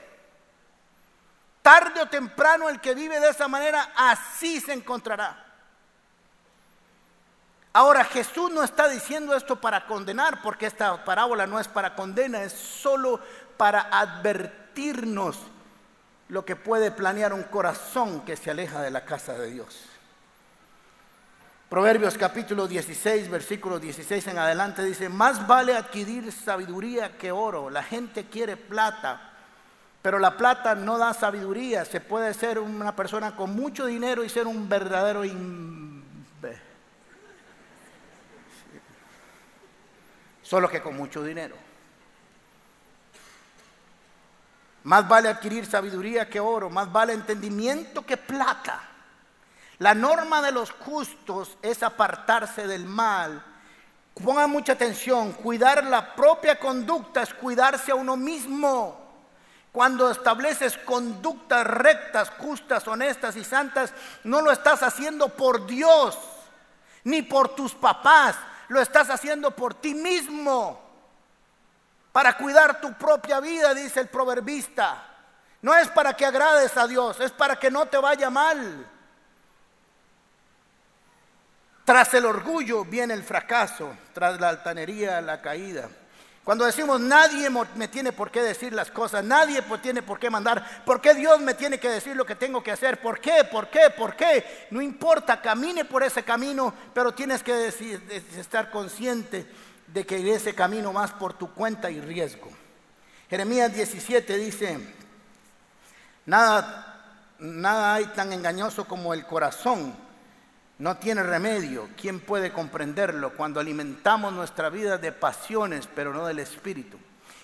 Tarde 1.62 2.02
o 2.02 2.08
temprano 2.08 2.68
el 2.68 2.82
que 2.82 2.96
vive 2.96 3.20
de 3.20 3.30
esa 3.30 3.48
manera 3.48 3.92
así 3.96 4.60
se 4.60 4.74
encontrará. 4.74 5.53
Ahora 7.76 8.04
Jesús 8.06 8.52
no 8.52 8.64
está 8.64 8.88
diciendo 8.88 9.36
esto 9.36 9.60
para 9.60 9.88
condenar, 9.88 10.44
porque 10.44 10.68
esta 10.68 11.04
parábola 11.04 11.48
no 11.48 11.60
es 11.60 11.68
para 11.68 11.96
condena, 11.96 12.44
es 12.44 12.54
solo 12.54 13.20
para 13.58 13.90
advertirnos 13.92 15.40
lo 16.30 16.46
que 16.46 16.56
puede 16.56 16.92
planear 16.92 17.34
un 17.34 17.42
corazón 17.44 18.22
que 18.22 18.38
se 18.38 18.52
aleja 18.52 18.80
de 18.80 18.92
la 18.92 19.06
casa 19.06 19.34
de 19.34 19.50
Dios. 19.50 19.90
Proverbios 21.68 22.16
capítulo 22.16 22.68
16, 22.68 23.32
versículo 23.32 23.80
16 23.80 24.28
en 24.28 24.38
adelante 24.38 24.84
dice, 24.84 25.10
más 25.10 25.48
vale 25.48 25.76
adquirir 25.76 26.32
sabiduría 26.32 27.18
que 27.18 27.32
oro. 27.32 27.72
La 27.72 27.82
gente 27.82 28.26
quiere 28.26 28.56
plata, 28.56 29.32
pero 30.04 30.20
la 30.20 30.38
plata 30.38 30.76
no 30.76 31.00
da 31.00 31.16
sabiduría. 31.16 31.84
Se 31.86 32.00
puede 32.00 32.36
ser 32.36 32.60
una 32.60 32.96
persona 32.96 33.36
con 33.36 33.56
mucho 33.56 33.88
dinero 33.88 34.24
y 34.24 34.30
ser 34.30 34.46
un 34.46 34.70
verdadero 34.70 35.26
Solo 40.54 40.70
que 40.70 40.84
con 40.84 40.96
mucho 40.96 41.24
dinero. 41.24 41.56
Más 44.84 45.08
vale 45.08 45.30
adquirir 45.30 45.66
sabiduría 45.66 46.30
que 46.30 46.40
oro, 46.40 46.70
más 46.70 46.92
vale 46.92 47.14
entendimiento 47.14 48.06
que 48.06 48.18
plata. 48.18 48.80
La 49.80 49.96
norma 49.96 50.44
de 50.44 50.52
los 50.52 50.70
justos 50.70 51.58
es 51.64 51.82
apartarse 51.82 52.68
del 52.68 52.86
mal. 52.86 53.44
Pongan 54.24 54.52
mucha 54.52 54.74
atención, 54.74 55.32
cuidar 55.32 55.86
la 55.86 56.14
propia 56.14 56.60
conducta 56.60 57.24
es 57.24 57.34
cuidarse 57.34 57.92
a 57.92 57.96
uno 57.96 58.16
mismo. 58.16 59.26
Cuando 59.72 60.12
estableces 60.12 60.78
conductas 60.78 61.66
rectas, 61.66 62.30
justas, 62.38 62.88
honestas 62.88 63.36
y 63.38 63.44
santas, 63.44 63.92
no 64.24 64.40
lo 64.42 64.52
estás 64.52 64.84
haciendo 64.84 65.30
por 65.30 65.66
Dios, 65.66 66.16
ni 67.06 67.24
por 67.24 67.56
tus 67.56 67.74
papás, 67.74 68.36
lo 68.74 68.82
estás 68.82 69.10
haciendo 69.12 69.56
por 69.56 69.76
ti 69.76 69.94
mismo. 69.94 70.82
Para 72.12 72.36
cuidar 72.36 72.82
tu 72.82 72.94
propia 72.94 73.40
vida, 73.40 73.74
dice 73.74 74.00
el 74.00 74.10
proverbista. 74.10 75.10
No 75.62 75.76
es 75.76 75.88
para 75.90 76.14
que 76.14 76.26
agrades 76.26 76.76
a 76.76 76.88
Dios, 76.88 77.20
es 77.20 77.32
para 77.32 77.56
que 77.56 77.72
no 77.72 77.86
te 77.86 77.98
vaya 77.98 78.30
mal. 78.30 78.90
Tras 81.86 82.14
el 82.16 82.26
orgullo 82.26 82.84
viene 82.84 83.14
el 83.14 83.24
fracaso, 83.24 83.96
tras 84.14 84.40
la 84.40 84.50
altanería 84.50 85.22
la 85.22 85.42
caída. 85.42 85.90
Cuando 86.44 86.66
decimos 86.66 87.00
nadie 87.00 87.50
me 87.76 87.88
tiene 87.88 88.12
por 88.12 88.30
qué 88.30 88.42
decir 88.42 88.74
las 88.74 88.92
cosas, 88.92 89.24
nadie 89.24 89.62
tiene 89.82 90.02
por 90.02 90.20
qué 90.20 90.30
mandar, 90.30 90.84
¿por 90.86 91.00
qué 91.00 91.14
Dios 91.14 91.40
me 91.40 91.54
tiene 91.54 91.80
que 91.80 91.90
decir 91.90 92.18
lo 92.18 92.26
que 92.26 92.36
tengo 92.36 92.62
que 92.62 92.72
hacer? 92.72 93.00
¿Por 93.02 93.22
qué? 93.22 93.46
¿Por 93.50 93.70
qué? 93.70 93.90
¿Por 93.98 94.16
qué? 94.16 94.68
No 94.70 94.82
importa, 94.82 95.42
camine 95.42 95.86
por 95.86 96.04
ese 96.04 96.24
camino, 96.24 96.74
pero 96.94 97.14
tienes 97.14 97.42
que 97.42 97.68
estar 98.38 98.70
consciente 98.72 99.46
de 99.88 100.06
que 100.06 100.34
ese 100.34 100.54
camino 100.54 100.92
más 100.92 101.12
por 101.12 101.34
tu 101.34 101.54
cuenta 101.54 101.90
y 101.90 102.02
riesgo. 102.02 102.50
Jeremías 103.30 103.74
17 103.74 104.38
dice, 104.38 104.80
nada, 106.26 107.24
nada 107.40 107.94
hay 107.94 108.06
tan 108.08 108.34
engañoso 108.34 108.86
como 108.86 109.14
el 109.14 109.26
corazón 109.26 109.96
no 110.80 110.98
tiene 110.98 111.24
remedio. 111.24 111.90
¿Quién 112.00 112.20
puede 112.20 112.52
comprenderlo 112.52 113.34
cuando 113.34 113.60
alimentamos 113.60 114.34
nuestra 114.34 114.70
vida 114.70 114.98
de 114.98 115.12
pasiones, 115.12 115.88
pero 115.94 116.14
no 116.14 116.26
del 116.26 116.40
espíritu? 116.40 116.98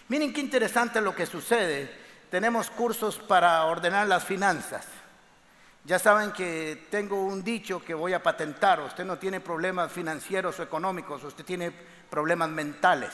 Miren 0.08 0.34
qué 0.34 0.42
interesante 0.42 1.02
lo 1.02 1.16
que 1.16 1.26
sucede. 1.26 1.90
Tenemos 2.32 2.70
cursos 2.70 3.18
para 3.18 3.64
ordenar 3.66 4.08
las 4.08 4.24
finanzas. 4.24 4.86
Ya 5.86 5.98
saben 5.98 6.32
que 6.32 6.88
tengo 6.92 7.24
un 7.24 7.44
dicho 7.44 7.84
que 7.84 7.94
voy 7.94 8.14
a 8.14 8.22
patentar. 8.22 8.80
Usted 8.82 9.06
no 9.06 9.18
tiene 9.18 9.40
problemas 9.40 9.92
financieros 9.92 10.60
o 10.60 10.64
económicos, 10.64 11.24
usted 11.24 11.46
tiene 11.46 11.72
problemas 12.10 12.50
mentales. 12.50 13.12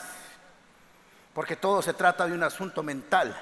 Porque 1.32 1.56
todo 1.56 1.82
se 1.82 1.94
trata 1.94 2.26
de 2.26 2.32
un 2.32 2.42
asunto 2.42 2.82
mental. 2.82 3.36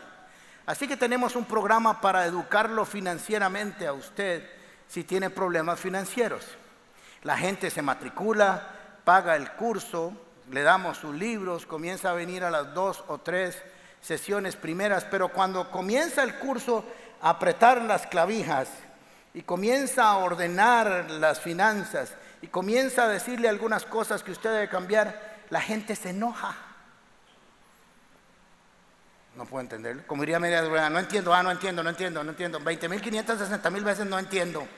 Así 0.67 0.89
que 0.89 0.97
tenemos 0.97 1.37
un 1.37 1.45
programa 1.45 2.01
para 2.01 2.27
educarlo 2.27 2.85
financieramente 2.85 3.87
a 3.87 3.93
usted 3.93 4.49
si 4.89 5.05
tiene 5.05 5.31
problemas 5.31 5.79
financieros. 5.79 6.45
La 7.25 7.37
gente 7.37 7.71
se 7.71 7.83
matricula, 7.83 8.69
paga 9.05 9.37
el 9.37 9.51
curso, 9.53 10.13
le 10.51 10.63
damos 10.63 10.99
sus 10.99 11.15
libros, 11.15 11.67
comienza 11.67 12.11
a 12.11 12.15
venir 12.15 12.45
a 12.45 12.51
las 12.51 12.75
dos 12.75 13.03
o 13.09 13.19
tres 13.19 13.61
sesiones 14.01 14.57
primeras, 14.57 15.05
pero 15.07 15.31
cuando 15.31 15.71
comienza 15.71 16.23
el 16.23 16.35
curso 16.35 16.85
a 17.23 17.31
apretar 17.31 17.83
las 17.83 18.07
clavijas 18.07 18.69
y 19.33 19.43
comienza 19.43 20.05
a 20.05 20.19
ordenar 20.19 21.11
las 21.13 21.41
finanzas 21.41 22.15
y 22.43 22.49
comienza 22.49 23.05
a 23.05 23.09
decirle 23.09 23.49
algunas 23.49 23.87
cosas 23.87 24.23
que 24.23 24.33
usted 24.33 24.53
debe 24.53 24.69
cambiar, 24.69 25.39
la 25.49 25.63
gente 25.63 25.97
se 25.97 26.11
enoja. 26.11 26.55
No 29.35 29.47
puedo 29.47 29.63
entenderlo. 29.63 30.07
Como 30.07 30.23
diría 30.23 30.39
Media 30.39 30.63
no 30.91 30.99
entiendo, 30.99 31.33
ah, 31.33 31.43
no 31.43 31.51
entiendo, 31.51 31.83
no 31.83 31.91
entiendo, 31.91 32.23
no 32.23 32.31
entiendo. 32.31 32.61
20.560 32.61 33.71
mil 33.71 33.83
veces 33.83 34.07
no 34.07 34.19
entiendo. 34.19 34.69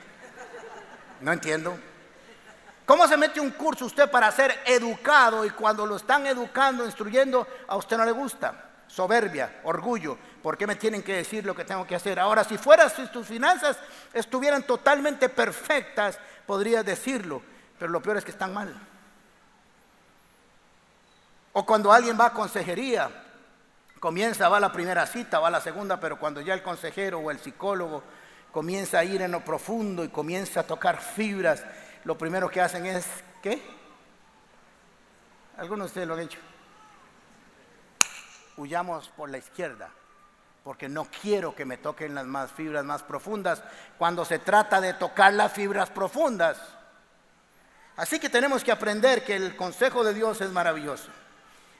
No 1.21 1.33
entiendo. 1.33 1.77
¿Cómo 2.87 3.05
se 3.05 3.17
mete 3.17 3.41
un 3.41 3.51
curso 3.51 3.85
usted 3.85 4.09
para 4.09 4.31
ser 4.31 4.61
educado 4.65 5.43
y 5.43 5.49
cuando 5.49 5.85
lo 5.85 5.97
están 5.97 6.25
educando, 6.25 6.85
instruyendo, 6.85 7.45
a 7.67 7.75
usted 7.75 7.97
no 7.97 8.05
le 8.05 8.13
gusta? 8.13 8.63
Soberbia, 8.87 9.59
orgullo. 9.65 10.17
¿Por 10.41 10.57
qué 10.57 10.65
me 10.65 10.77
tienen 10.77 11.03
que 11.03 11.17
decir 11.17 11.45
lo 11.45 11.53
que 11.53 11.65
tengo 11.65 11.85
que 11.85 11.95
hacer? 11.95 12.17
Ahora, 12.17 12.45
si 12.45 12.57
fueras, 12.57 12.93
si 12.93 13.05
tus 13.07 13.27
finanzas 13.27 13.77
estuvieran 14.13 14.63
totalmente 14.63 15.27
perfectas, 15.27 16.17
podrías 16.45 16.85
decirlo, 16.85 17.41
pero 17.77 17.91
lo 17.91 18.01
peor 18.01 18.15
es 18.15 18.23
que 18.23 18.31
están 18.31 18.53
mal. 18.53 18.73
O 21.51 21.65
cuando 21.65 21.91
alguien 21.91 22.17
va 22.17 22.27
a 22.27 22.33
consejería, 22.33 23.09
comienza, 23.99 24.47
va 24.47 24.57
a 24.57 24.61
la 24.61 24.71
primera 24.71 25.05
cita, 25.05 25.39
va 25.39 25.49
a 25.49 25.51
la 25.51 25.59
segunda, 25.59 25.99
pero 25.99 26.17
cuando 26.17 26.39
ya 26.39 26.53
el 26.53 26.63
consejero 26.63 27.19
o 27.19 27.31
el 27.31 27.39
psicólogo 27.39 28.01
comienza 28.53 28.99
a 28.99 29.03
ir 29.03 29.21
en 29.21 29.33
lo 29.33 29.43
profundo 29.43 30.05
y 30.05 30.07
comienza 30.07 30.61
a 30.61 30.63
tocar 30.63 31.01
fibras 31.01 31.65
lo 32.03 32.17
primero 32.17 32.49
que 32.49 32.61
hacen 32.61 32.85
es, 32.85 33.05
¿qué? 33.41 33.61
Algunos 35.57 35.85
de 35.85 35.87
ustedes 35.87 36.07
lo 36.07 36.13
han 36.13 36.19
hecho. 36.21 36.39
Huyamos 38.57 39.09
por 39.09 39.29
la 39.29 39.37
izquierda, 39.37 39.89
porque 40.63 40.89
no 40.89 41.05
quiero 41.05 41.55
que 41.55 41.65
me 41.65 41.77
toquen 41.77 42.15
las 42.15 42.25
más 42.25 42.51
fibras 42.51 42.85
más 42.85 43.03
profundas 43.03 43.63
cuando 43.97 44.25
se 44.25 44.39
trata 44.39 44.81
de 44.81 44.93
tocar 44.93 45.33
las 45.33 45.51
fibras 45.51 45.89
profundas. 45.89 46.59
Así 47.95 48.19
que 48.19 48.29
tenemos 48.29 48.63
que 48.63 48.71
aprender 48.71 49.23
que 49.23 49.35
el 49.35 49.55
consejo 49.55 50.03
de 50.03 50.13
Dios 50.13 50.39
es 50.41 50.51
maravilloso. 50.51 51.09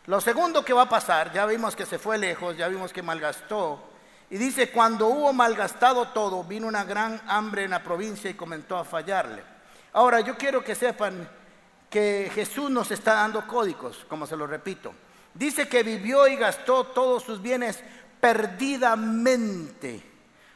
Lo 0.07 0.21
segundo 0.21 0.63
que 0.63 0.73
va 0.73 0.83
a 0.83 0.89
pasar, 0.89 1.31
ya 1.33 1.45
vimos 1.45 1.75
que 1.75 1.85
se 1.85 1.99
fue 1.99 2.17
lejos, 2.17 2.57
ya 2.57 2.67
vimos 2.67 2.93
que 2.93 3.03
malgastó. 3.03 3.83
Y 4.29 4.37
dice, 4.37 4.71
cuando 4.71 5.07
hubo 5.07 5.31
malgastado 5.33 6.09
todo, 6.09 6.43
vino 6.43 6.67
una 6.67 6.83
gran 6.83 7.21
hambre 7.27 7.65
en 7.65 7.71
la 7.71 7.83
provincia 7.83 8.29
y 8.29 8.33
comenzó 8.33 8.77
a 8.77 8.85
fallarle. 8.85 9.56
Ahora, 9.93 10.19
yo 10.21 10.37
quiero 10.37 10.63
que 10.63 10.75
sepan 10.75 11.29
que 11.89 12.31
Jesús 12.33 12.69
nos 12.69 12.91
está 12.91 13.13
dando 13.13 13.47
códigos, 13.47 14.05
como 14.09 14.27
se 14.27 14.35
lo 14.35 14.45
repito. 14.47 14.93
Dice 15.33 15.67
que 15.67 15.83
vivió 15.83 16.27
y 16.27 16.35
gastó 16.35 16.85
todos 16.85 17.23
sus 17.23 17.41
bienes 17.41 17.83
perdidamente. 18.19 20.03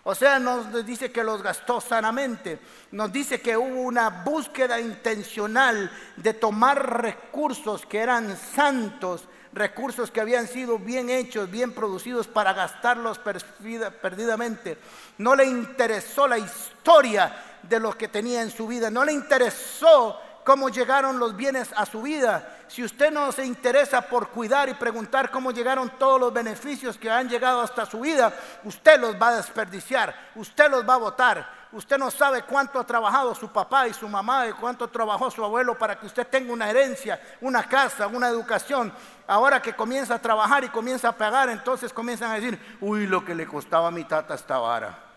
O 0.04 0.16
sea, 0.16 0.40
nos 0.40 0.84
dice 0.86 1.12
que 1.12 1.24
los 1.24 1.44
gastó 1.44 1.80
sanamente. 1.80 2.60
Nos 2.92 3.12
dice 3.12 3.40
que 3.40 3.56
hubo 3.56 3.82
una 3.82 4.10
búsqueda 4.10 4.80
intencional 4.80 5.92
de 6.18 6.34
tomar 6.34 7.02
recursos 7.02 7.86
que 7.86 8.00
eran 8.00 8.36
santos, 8.36 9.28
recursos 9.54 10.10
que 10.10 10.22
habían 10.22 10.48
sido 10.48 10.80
bien 10.80 11.12
hechos, 11.12 11.52
bien 11.52 11.72
producidos 11.72 12.28
para 12.28 12.54
gastarlos 12.54 13.20
perdidamente. 13.20 14.80
No 15.20 15.36
le 15.36 15.46
interesó 15.46 16.28
la 16.28 16.40
historia 16.40 17.51
de 17.64 17.80
lo 17.80 17.98
que 17.98 18.08
tenía 18.08 18.42
en 18.42 18.52
su 18.52 18.68
vida. 18.68 18.90
No 18.90 19.04
le 19.06 19.14
interesó 19.14 20.20
cómo 20.44 20.70
llegaron 20.70 21.20
los 21.20 21.36
bienes 21.36 21.70
a 21.76 21.86
su 21.86 22.02
vida. 22.02 22.58
Si 22.68 22.84
usted 22.84 23.12
no 23.12 23.32
se 23.32 23.46
interesa 23.46 24.02
por 24.02 24.30
cuidar 24.30 24.70
y 24.70 24.74
preguntar 24.74 25.30
cómo 25.30 25.52
llegaron 25.52 25.92
todos 25.98 26.20
los 26.20 26.34
beneficios 26.34 26.98
que 26.98 27.10
han 27.10 27.30
llegado 27.30 27.62
hasta 27.62 27.86
su 27.86 28.02
vida, 28.02 28.34
usted 28.64 29.00
los 29.00 29.16
va 29.22 29.30
a 29.30 29.36
desperdiciar, 29.38 30.32
usted 30.36 30.70
los 30.70 30.88
va 30.88 30.96
a 30.96 30.98
votar. 30.98 31.62
Usted 31.74 31.98
no 31.98 32.12
sabe 32.12 32.44
cuánto 32.44 32.80
ha 32.80 32.86
trabajado 32.86 33.34
su 33.34 33.48
papá 33.48 33.88
y 33.88 33.94
su 33.94 34.08
mamá 34.10 34.46
y 34.48 34.52
cuánto 34.52 34.90
trabajó 34.90 35.32
su 35.32 35.44
abuelo 35.44 35.78
para 35.78 35.98
que 35.98 36.06
usted 36.06 36.28
tenga 36.28 36.52
una 36.52 36.70
herencia, 36.70 37.22
una 37.40 37.64
casa, 37.64 38.08
una 38.08 38.28
educación. 38.28 38.92
Ahora 39.26 39.62
que 39.62 39.74
comienza 39.74 40.16
a 40.16 40.22
trabajar 40.22 40.66
y 40.66 40.70
comienza 40.70 41.08
a 41.08 41.18
pagar, 41.18 41.50
entonces 41.50 41.94
comienzan 41.94 42.32
a 42.32 42.36
decir, 42.36 42.78
uy, 42.82 43.08
lo 43.08 43.24
que 43.24 43.36
le 43.36 43.48
costaba 43.48 43.88
a 43.88 43.92
mi 43.92 44.04
tata 44.04 44.34
esta 44.34 44.58
vara 44.58 45.11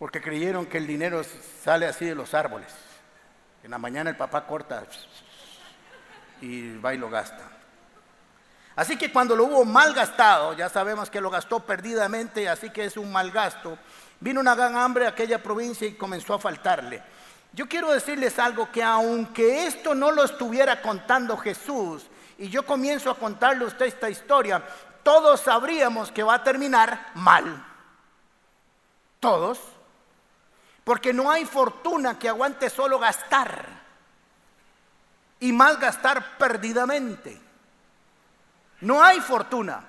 porque 0.00 0.22
creyeron 0.22 0.64
que 0.64 0.78
el 0.78 0.86
dinero 0.86 1.20
sale 1.62 1.86
así 1.86 2.06
de 2.06 2.14
los 2.14 2.32
árboles. 2.32 2.72
En 3.62 3.70
la 3.70 3.76
mañana 3.76 4.08
el 4.08 4.16
papá 4.16 4.46
corta 4.46 4.82
y 6.40 6.78
va 6.78 6.94
y 6.94 6.96
lo 6.96 7.10
gasta. 7.10 7.42
Así 8.76 8.96
que 8.96 9.12
cuando 9.12 9.36
lo 9.36 9.44
hubo 9.44 9.66
mal 9.66 9.92
gastado, 9.92 10.54
ya 10.54 10.70
sabemos 10.70 11.10
que 11.10 11.20
lo 11.20 11.28
gastó 11.28 11.60
perdidamente, 11.60 12.48
así 12.48 12.70
que 12.70 12.86
es 12.86 12.96
un 12.96 13.12
mal 13.12 13.30
gasto, 13.30 13.76
vino 14.20 14.40
una 14.40 14.54
gran 14.54 14.74
hambre 14.74 15.04
a 15.04 15.10
aquella 15.10 15.42
provincia 15.42 15.86
y 15.86 15.92
comenzó 15.92 16.32
a 16.32 16.38
faltarle. 16.38 17.02
Yo 17.52 17.68
quiero 17.68 17.92
decirles 17.92 18.38
algo 18.38 18.72
que 18.72 18.82
aunque 18.82 19.66
esto 19.66 19.94
no 19.94 20.12
lo 20.12 20.24
estuviera 20.24 20.80
contando 20.80 21.36
Jesús, 21.36 22.06
y 22.38 22.48
yo 22.48 22.64
comienzo 22.64 23.10
a 23.10 23.18
contarle 23.18 23.64
a 23.64 23.68
usted 23.68 23.84
esta 23.84 24.08
historia, 24.08 24.64
todos 25.02 25.42
sabríamos 25.42 26.10
que 26.10 26.22
va 26.22 26.36
a 26.36 26.42
terminar 26.42 27.10
mal. 27.12 27.66
Todos. 29.18 29.60
Porque 30.90 31.12
no 31.12 31.30
hay 31.30 31.44
fortuna 31.44 32.18
que 32.18 32.28
aguante 32.28 32.68
solo 32.68 32.98
gastar. 32.98 33.64
Y 35.38 35.52
más 35.52 35.78
gastar 35.78 36.36
perdidamente. 36.36 37.40
No 38.80 39.00
hay 39.00 39.20
fortuna. 39.20 39.84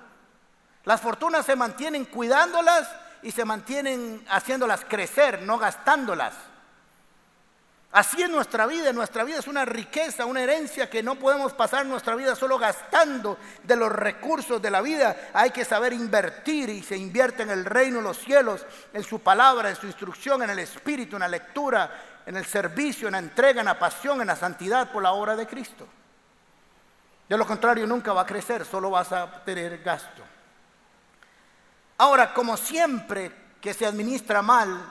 Las 0.84 1.00
fortunas 1.00 1.44
se 1.44 1.56
mantienen 1.56 2.04
cuidándolas 2.04 2.88
y 3.20 3.32
se 3.32 3.44
mantienen 3.44 4.24
haciéndolas 4.30 4.84
crecer, 4.84 5.42
no 5.42 5.58
gastándolas. 5.58 6.34
Así 7.92 8.22
es 8.22 8.30
nuestra 8.30 8.66
vida, 8.66 8.90
nuestra 8.94 9.22
vida 9.22 9.38
es 9.38 9.46
una 9.46 9.66
riqueza, 9.66 10.24
una 10.24 10.40
herencia 10.40 10.88
que 10.88 11.02
no 11.02 11.16
podemos 11.16 11.52
pasar 11.52 11.84
nuestra 11.84 12.14
vida 12.14 12.34
solo 12.34 12.58
gastando 12.58 13.36
de 13.62 13.76
los 13.76 13.92
recursos 13.92 14.62
de 14.62 14.70
la 14.70 14.80
vida. 14.80 15.14
Hay 15.34 15.50
que 15.50 15.62
saber 15.62 15.92
invertir 15.92 16.70
y 16.70 16.82
se 16.82 16.96
invierte 16.96 17.42
en 17.42 17.50
el 17.50 17.66
reino 17.66 17.98
de 17.98 18.04
los 18.04 18.16
cielos, 18.16 18.64
en 18.94 19.04
su 19.04 19.20
palabra, 19.20 19.68
en 19.68 19.76
su 19.76 19.86
instrucción, 19.86 20.42
en 20.42 20.48
el 20.48 20.60
espíritu, 20.60 21.16
en 21.16 21.20
la 21.20 21.28
lectura, 21.28 22.22
en 22.24 22.34
el 22.34 22.46
servicio, 22.46 23.08
en 23.08 23.12
la 23.12 23.18
entrega, 23.18 23.60
en 23.60 23.66
la 23.66 23.78
pasión, 23.78 24.22
en 24.22 24.28
la 24.28 24.36
santidad 24.36 24.90
por 24.90 25.02
la 25.02 25.12
obra 25.12 25.36
de 25.36 25.46
Cristo. 25.46 25.86
De 27.28 27.36
lo 27.36 27.46
contrario, 27.46 27.86
nunca 27.86 28.14
va 28.14 28.22
a 28.22 28.26
crecer, 28.26 28.64
solo 28.64 28.88
vas 28.88 29.12
a 29.12 29.44
tener 29.44 29.82
gasto. 29.82 30.22
Ahora, 31.98 32.32
como 32.32 32.56
siempre 32.56 33.32
que 33.60 33.74
se 33.74 33.84
administra 33.84 34.40
mal, 34.40 34.82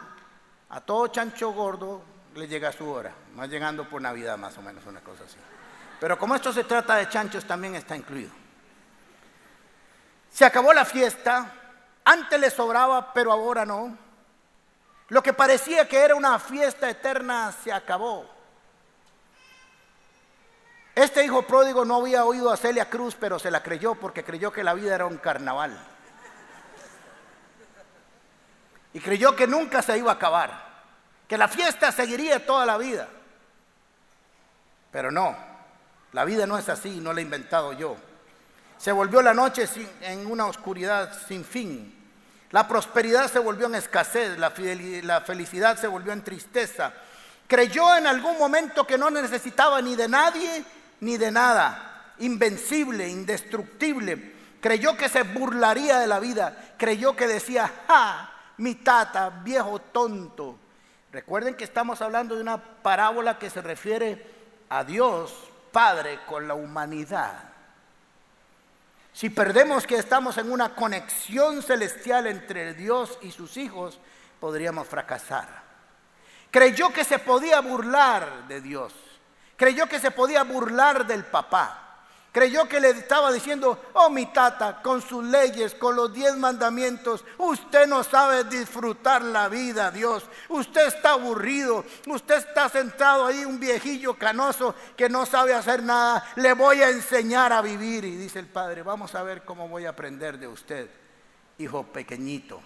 a 0.69 0.81
todo 0.81 1.07
chancho 1.07 1.51
gordo 1.51 2.10
le 2.35 2.47
llega 2.47 2.71
su 2.71 2.89
hora, 2.89 3.11
más 3.35 3.49
llegando 3.49 3.87
por 3.87 4.01
Navidad 4.01 4.37
más 4.37 4.57
o 4.57 4.61
menos, 4.61 4.85
una 4.85 5.01
cosa 5.01 5.23
así. 5.25 5.37
Pero 5.99 6.17
como 6.17 6.35
esto 6.35 6.51
se 6.53 6.63
trata 6.63 6.95
de 6.95 7.09
chanchos, 7.09 7.45
también 7.45 7.75
está 7.75 7.95
incluido. 7.95 8.31
Se 10.29 10.45
acabó 10.45 10.73
la 10.73 10.85
fiesta, 10.85 11.51
antes 12.05 12.39
le 12.39 12.49
sobraba, 12.49 13.13
pero 13.13 13.31
ahora 13.31 13.65
no. 13.65 13.97
Lo 15.09 15.21
que 15.21 15.33
parecía 15.33 15.87
que 15.87 15.99
era 15.99 16.15
una 16.15 16.39
fiesta 16.39 16.89
eterna 16.89 17.51
se 17.51 17.71
acabó. 17.71 18.29
Este 20.95 21.23
hijo 21.23 21.43
pródigo 21.43 21.83
no 21.85 21.97
había 21.97 22.25
oído 22.25 22.51
a 22.51 22.57
Celia 22.57 22.89
Cruz, 22.89 23.15
pero 23.19 23.37
se 23.37 23.51
la 23.51 23.61
creyó 23.61 23.95
porque 23.95 24.23
creyó 24.23 24.51
que 24.51 24.63
la 24.63 24.73
vida 24.73 24.95
era 24.95 25.05
un 25.05 25.17
carnaval. 25.17 25.77
Y 28.93 28.99
creyó 28.99 29.35
que 29.35 29.47
nunca 29.47 29.81
se 29.81 29.97
iba 29.97 30.11
a 30.11 30.15
acabar 30.15 30.70
que 31.31 31.37
la 31.37 31.47
fiesta 31.47 31.93
seguiría 31.93 32.45
toda 32.45 32.65
la 32.65 32.77
vida. 32.77 33.07
Pero 34.91 35.11
no, 35.11 35.33
la 36.11 36.25
vida 36.25 36.45
no 36.45 36.57
es 36.57 36.67
así, 36.67 36.99
no 36.99 37.13
la 37.13 37.21
he 37.21 37.23
inventado 37.23 37.71
yo. 37.71 37.95
Se 38.77 38.91
volvió 38.91 39.21
la 39.21 39.33
noche 39.33 39.65
en 40.01 40.29
una 40.29 40.45
oscuridad 40.45 41.17
sin 41.29 41.45
fin. 41.45 41.95
La 42.49 42.67
prosperidad 42.67 43.31
se 43.31 43.39
volvió 43.39 43.67
en 43.67 43.75
escasez, 43.75 44.37
la, 44.37 44.51
la 45.03 45.21
felicidad 45.21 45.77
se 45.77 45.87
volvió 45.87 46.11
en 46.11 46.21
tristeza. 46.21 46.91
Creyó 47.47 47.95
en 47.95 48.07
algún 48.07 48.37
momento 48.37 48.85
que 48.85 48.97
no 48.97 49.09
necesitaba 49.09 49.81
ni 49.81 49.95
de 49.95 50.09
nadie 50.09 50.65
ni 50.99 51.15
de 51.15 51.31
nada. 51.31 52.13
Invencible, 52.19 53.07
indestructible. 53.07 54.35
Creyó 54.59 54.97
que 54.97 55.07
se 55.07 55.23
burlaría 55.23 55.97
de 55.99 56.07
la 56.07 56.19
vida. 56.19 56.73
Creyó 56.77 57.15
que 57.15 57.25
decía, 57.25 57.71
¡ja! 57.87 58.33
Mi 58.57 58.75
tata, 58.75 59.29
viejo 59.29 59.79
tonto. 59.79 60.59
Recuerden 61.11 61.55
que 61.55 61.65
estamos 61.65 62.01
hablando 62.01 62.35
de 62.35 62.41
una 62.41 62.57
parábola 62.57 63.37
que 63.37 63.49
se 63.49 63.61
refiere 63.61 64.25
a 64.69 64.83
Dios 64.83 65.33
Padre 65.71 66.19
con 66.25 66.47
la 66.47 66.53
humanidad. 66.53 67.51
Si 69.13 69.29
perdemos 69.29 69.85
que 69.85 69.95
estamos 69.95 70.37
en 70.37 70.51
una 70.51 70.73
conexión 70.75 71.61
celestial 71.61 72.27
entre 72.27 72.73
Dios 72.73 73.17
y 73.21 73.31
sus 73.31 73.57
hijos, 73.57 73.99
podríamos 74.39 74.87
fracasar. 74.87 75.47
Creyó 76.49 76.91
que 76.91 77.03
se 77.03 77.19
podía 77.19 77.59
burlar 77.61 78.47
de 78.47 78.61
Dios. 78.61 78.93
Creyó 79.57 79.87
que 79.87 79.99
se 79.99 80.11
podía 80.11 80.43
burlar 80.43 81.05
del 81.05 81.23
papá. 81.23 81.90
Creyó 82.31 82.65
que 82.69 82.79
le 82.79 82.91
estaba 82.91 83.29
diciendo, 83.29 83.77
oh 83.91 84.09
mi 84.09 84.27
tata, 84.27 84.81
con 84.81 85.01
sus 85.01 85.25
leyes, 85.25 85.75
con 85.75 85.97
los 85.97 86.13
diez 86.13 86.37
mandamientos, 86.37 87.25
usted 87.37 87.87
no 87.87 88.05
sabe 88.05 88.45
disfrutar 88.45 89.21
la 89.21 89.49
vida, 89.49 89.91
Dios. 89.91 90.23
Usted 90.47 90.87
está 90.87 91.11
aburrido, 91.11 91.83
usted 92.07 92.37
está 92.37 92.69
sentado 92.69 93.25
ahí, 93.25 93.43
un 93.43 93.59
viejillo 93.59 94.13
canoso 94.13 94.73
que 94.95 95.09
no 95.09 95.25
sabe 95.25 95.53
hacer 95.53 95.83
nada. 95.83 96.25
Le 96.37 96.53
voy 96.53 96.81
a 96.81 96.89
enseñar 96.89 97.51
a 97.51 97.61
vivir. 97.61 98.05
Y 98.05 98.15
dice 98.15 98.39
el 98.39 98.47
padre, 98.47 98.81
vamos 98.81 99.13
a 99.13 99.23
ver 99.23 99.43
cómo 99.43 99.67
voy 99.67 99.85
a 99.85 99.89
aprender 99.89 100.39
de 100.39 100.47
usted, 100.47 100.89
hijo 101.57 101.83
pequeñito. 101.83 102.61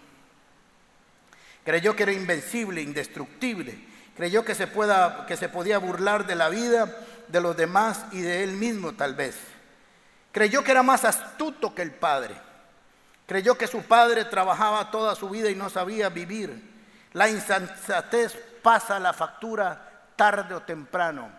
Creyó 1.64 1.96
que 1.96 2.04
era 2.04 2.14
invencible, 2.14 2.84
indestructible. 2.84 3.84
Creyó 4.16 4.46
que 4.46 4.54
se, 4.54 4.68
pueda, 4.68 5.26
que 5.26 5.36
se 5.36 5.50
podía 5.50 5.80
burlar 5.80 6.28
de 6.28 6.36
la 6.36 6.50
vida, 6.50 6.96
de 7.28 7.42
los 7.42 7.58
demás 7.58 8.06
y 8.12 8.22
de 8.22 8.44
él 8.44 8.52
mismo 8.52 8.94
tal 8.94 9.16
vez. 9.16 9.55
Creyó 10.36 10.66
que 10.66 10.72
era 10.72 10.84
más 10.84 11.06
astuto 11.06 11.74
que 11.74 11.82
el 11.82 11.94
padre. 11.94 12.36
Creyó 13.26 13.58
que 13.58 13.68
su 13.68 13.84
padre 13.84 14.26
trabajaba 14.26 14.92
toda 14.92 15.16
su 15.16 15.30
vida 15.30 15.50
y 15.50 15.56
no 15.56 15.70
sabía 15.70 16.10
vivir. 16.10 16.74
La 17.14 17.30
insensatez 17.30 18.36
pasa 18.62 19.00
la 19.00 19.14
factura 19.14 20.10
tarde 20.18 20.54
o 20.54 20.60
temprano. 20.60 21.32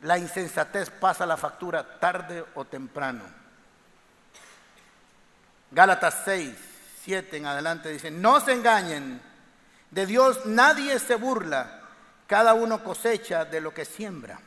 La 0.00 0.18
insensatez 0.18 0.90
pasa 0.90 1.24
la 1.26 1.36
factura 1.36 2.00
tarde 2.00 2.44
o 2.56 2.64
temprano. 2.64 3.22
Gálatas 5.70 6.22
6, 6.24 6.56
7 7.04 7.36
en 7.36 7.46
adelante 7.46 7.88
dice, 7.90 8.10
no 8.10 8.40
se 8.40 8.52
engañen, 8.52 9.22
de 9.92 10.06
Dios 10.06 10.44
nadie 10.44 10.98
se 10.98 11.14
burla, 11.14 11.82
cada 12.26 12.54
uno 12.54 12.82
cosecha 12.82 13.44
de 13.44 13.60
lo 13.60 13.72
que 13.72 13.84
siembra. 13.84 14.40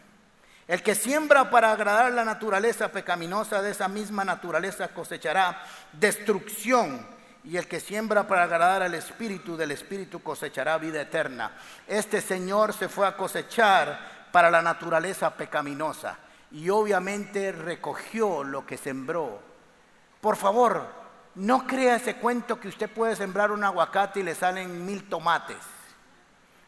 El 0.71 0.81
que 0.81 0.95
siembra 0.95 1.49
para 1.49 1.73
agradar 1.73 2.13
la 2.13 2.23
naturaleza 2.23 2.93
pecaminosa 2.93 3.61
de 3.61 3.71
esa 3.71 3.89
misma 3.89 4.23
naturaleza 4.23 4.87
cosechará 4.87 5.61
destrucción. 5.91 7.05
Y 7.43 7.57
el 7.57 7.67
que 7.67 7.81
siembra 7.81 8.25
para 8.25 8.43
agradar 8.43 8.81
al 8.81 8.93
Espíritu 8.93 9.57
del 9.57 9.71
Espíritu 9.71 10.23
cosechará 10.23 10.77
vida 10.77 11.01
eterna. 11.01 11.51
Este 11.85 12.21
Señor 12.21 12.71
se 12.71 12.87
fue 12.87 13.05
a 13.05 13.17
cosechar 13.17 14.29
para 14.31 14.49
la 14.49 14.61
naturaleza 14.61 15.35
pecaminosa 15.35 16.17
y 16.51 16.69
obviamente 16.69 17.51
recogió 17.51 18.41
lo 18.41 18.65
que 18.65 18.77
sembró. 18.77 19.41
Por 20.21 20.37
favor, 20.37 20.87
no 21.35 21.67
crea 21.67 21.97
ese 21.97 22.15
cuento 22.15 22.61
que 22.61 22.69
usted 22.69 22.89
puede 22.89 23.17
sembrar 23.17 23.51
un 23.51 23.65
aguacate 23.65 24.21
y 24.21 24.23
le 24.23 24.35
salen 24.35 24.85
mil 24.85 25.09
tomates. 25.09 25.57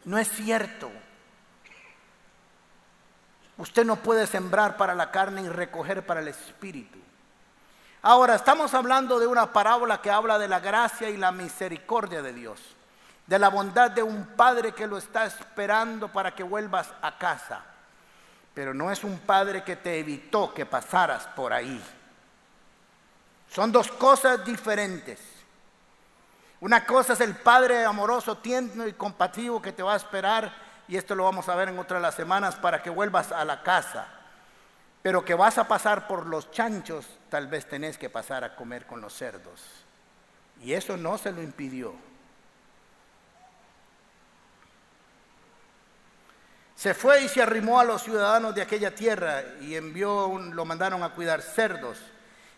No 0.04 0.18
es 0.18 0.28
cierto. 0.28 0.92
Usted 3.64 3.86
no 3.86 3.96
puede 3.96 4.28
sembrar 4.28 4.76
para 4.76 4.94
la 4.94 5.10
carne 5.10 5.42
y 5.42 5.48
recoger 5.48 6.06
para 6.06 6.20
el 6.20 6.28
espíritu. 6.28 7.00
Ahora, 8.02 8.36
estamos 8.36 8.74
hablando 8.74 9.22
de 9.22 9.26
una 9.26 9.54
parábola 9.54 10.02
que 10.02 10.12
habla 10.12 10.38
de 10.38 10.50
la 10.50 10.60
gracia 10.60 11.10
y 11.10 11.16
la 11.16 11.32
misericordia 11.32 12.22
de 12.22 12.34
Dios, 12.34 12.60
de 13.26 13.40
la 13.40 13.48
bondad 13.48 13.90
de 13.90 14.04
un 14.04 14.26
padre 14.36 14.74
que 14.74 14.86
lo 14.86 14.98
está 14.98 15.24
esperando 15.24 16.10
para 16.10 16.36
que 16.36 16.44
vuelvas 16.44 16.90
a 17.02 17.18
casa. 17.18 17.62
Pero 18.54 18.74
no 18.74 18.92
es 18.92 19.02
un 19.06 19.20
padre 19.20 19.64
que 19.64 19.78
te 19.78 19.98
evitó 19.98 20.54
que 20.54 20.66
pasaras 20.66 21.26
por 21.28 21.54
ahí. 21.54 21.82
Son 23.50 23.72
dos 23.72 23.90
cosas 23.94 24.44
diferentes. 24.44 25.22
Una 26.60 26.86
cosa 26.86 27.14
es 27.14 27.22
el 27.22 27.38
padre 27.38 27.86
amoroso, 27.86 28.40
tierno 28.40 28.86
y 28.86 28.92
compasivo 28.92 29.62
que 29.62 29.72
te 29.72 29.84
va 29.84 29.94
a 29.94 29.98
esperar 29.98 30.73
y 30.88 30.98
esto 30.98 31.16
lo 31.16 31.24
vamos 31.24 31.48
a 31.50 31.56
ver 31.56 31.70
en 31.70 31.80
otras 31.80 32.02
las 32.02 32.16
semanas 32.16 32.56
para 32.56 32.82
que 32.82 32.90
vuelvas 32.90 33.32
a 33.32 33.46
la 33.46 33.64
casa. 33.64 34.08
Pero 35.02 35.26
que 35.26 35.34
vas 35.34 35.58
a 35.58 35.68
pasar 35.68 36.08
por 36.08 36.26
los 36.26 36.52
chanchos, 36.52 37.06
tal 37.30 37.48
vez 37.48 37.68
tenés 37.68 37.98
que 37.98 38.10
pasar 38.10 38.44
a 38.44 38.56
comer 38.56 38.86
con 38.86 39.02
los 39.02 39.14
cerdos. 39.14 39.62
Y 40.62 40.74
eso 40.74 40.96
no 40.96 41.18
se 41.18 41.32
lo 41.32 41.42
impidió. 41.42 41.94
Se 46.76 46.94
fue 46.94 47.24
y 47.24 47.30
se 47.30 47.42
arrimó 47.42 47.80
a 47.80 47.86
los 47.86 48.04
ciudadanos 48.04 48.56
de 48.56 48.62
aquella 48.62 48.94
tierra 48.94 49.42
y 49.62 49.76
envió, 49.76 50.38
lo 50.38 50.66
mandaron 50.66 51.04
a 51.04 51.10
cuidar 51.10 51.42
cerdos. 51.42 51.98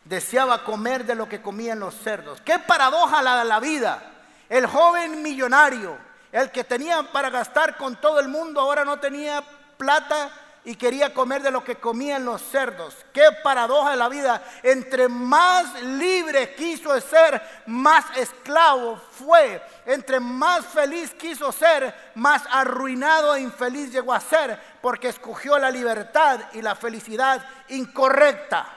Deseaba 0.03 0.63
comer 0.63 1.05
de 1.05 1.15
lo 1.15 1.27
que 1.27 1.41
comían 1.41 1.79
los 1.79 1.95
cerdos. 1.95 2.41
Qué 2.41 2.59
paradoja 2.59 3.39
de 3.39 3.45
la 3.45 3.59
vida. 3.59 4.01
El 4.49 4.67
joven 4.67 5.21
millonario 5.23 5.97
el 6.31 6.51
que 6.51 6.63
tenía 6.63 7.03
para 7.03 7.29
gastar 7.29 7.77
con 7.77 7.95
todo 7.99 8.19
el 8.19 8.27
mundo 8.27 8.59
ahora 8.59 8.83
no 8.83 8.99
tenía 8.99 9.43
plata 9.77 10.31
y 10.65 10.75
quería 10.75 11.13
comer 11.13 11.43
de 11.43 11.51
lo 11.51 11.63
que 11.63 11.75
comían 11.75 12.25
los 12.25 12.41
cerdos. 12.41 12.95
Qué 13.13 13.23
paradoja 13.43 13.91
de 13.91 13.97
la 13.97 14.09
vida. 14.09 14.43
Entre 14.63 15.07
más 15.07 15.79
libre 15.81 16.55
quiso 16.55 16.99
ser, 16.99 17.39
más 17.67 18.05
esclavo 18.17 18.99
fue. 19.11 19.61
Entre 19.85 20.19
más 20.19 20.65
feliz 20.65 21.13
quiso 21.13 21.51
ser, 21.51 22.11
más 22.15 22.41
arruinado 22.49 23.35
e 23.35 23.41
infeliz 23.41 23.91
llegó 23.91 24.11
a 24.11 24.19
ser, 24.19 24.59
porque 24.81 25.09
escogió 25.09 25.59
la 25.59 25.69
libertad 25.69 26.39
y 26.53 26.63
la 26.63 26.75
felicidad 26.75 27.45
incorrecta. 27.69 28.67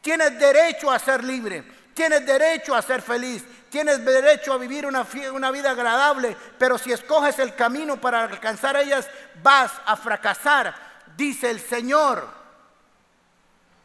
Tienes 0.00 0.38
derecho 0.38 0.90
a 0.90 0.98
ser 0.98 1.22
libre, 1.22 1.62
tienes 1.92 2.24
derecho 2.24 2.74
a 2.74 2.80
ser 2.80 3.02
feliz, 3.02 3.44
tienes 3.70 4.04
derecho 4.04 4.52
a 4.52 4.58
vivir 4.58 4.84
una, 4.84 5.02
vida 5.50 5.70
agradable, 5.70 6.36
pero 6.58 6.76
si 6.76 6.92
escoges 6.92 7.38
el 7.38 7.54
camino 7.54 8.00
para 8.00 8.24
alcanzar 8.24 8.76
ellas, 8.76 9.08
vas 9.42 9.72
a 9.86 9.96
fracasar, 9.96 10.74
dice 11.16 11.50
el 11.50 11.60
Señor. 11.60 12.28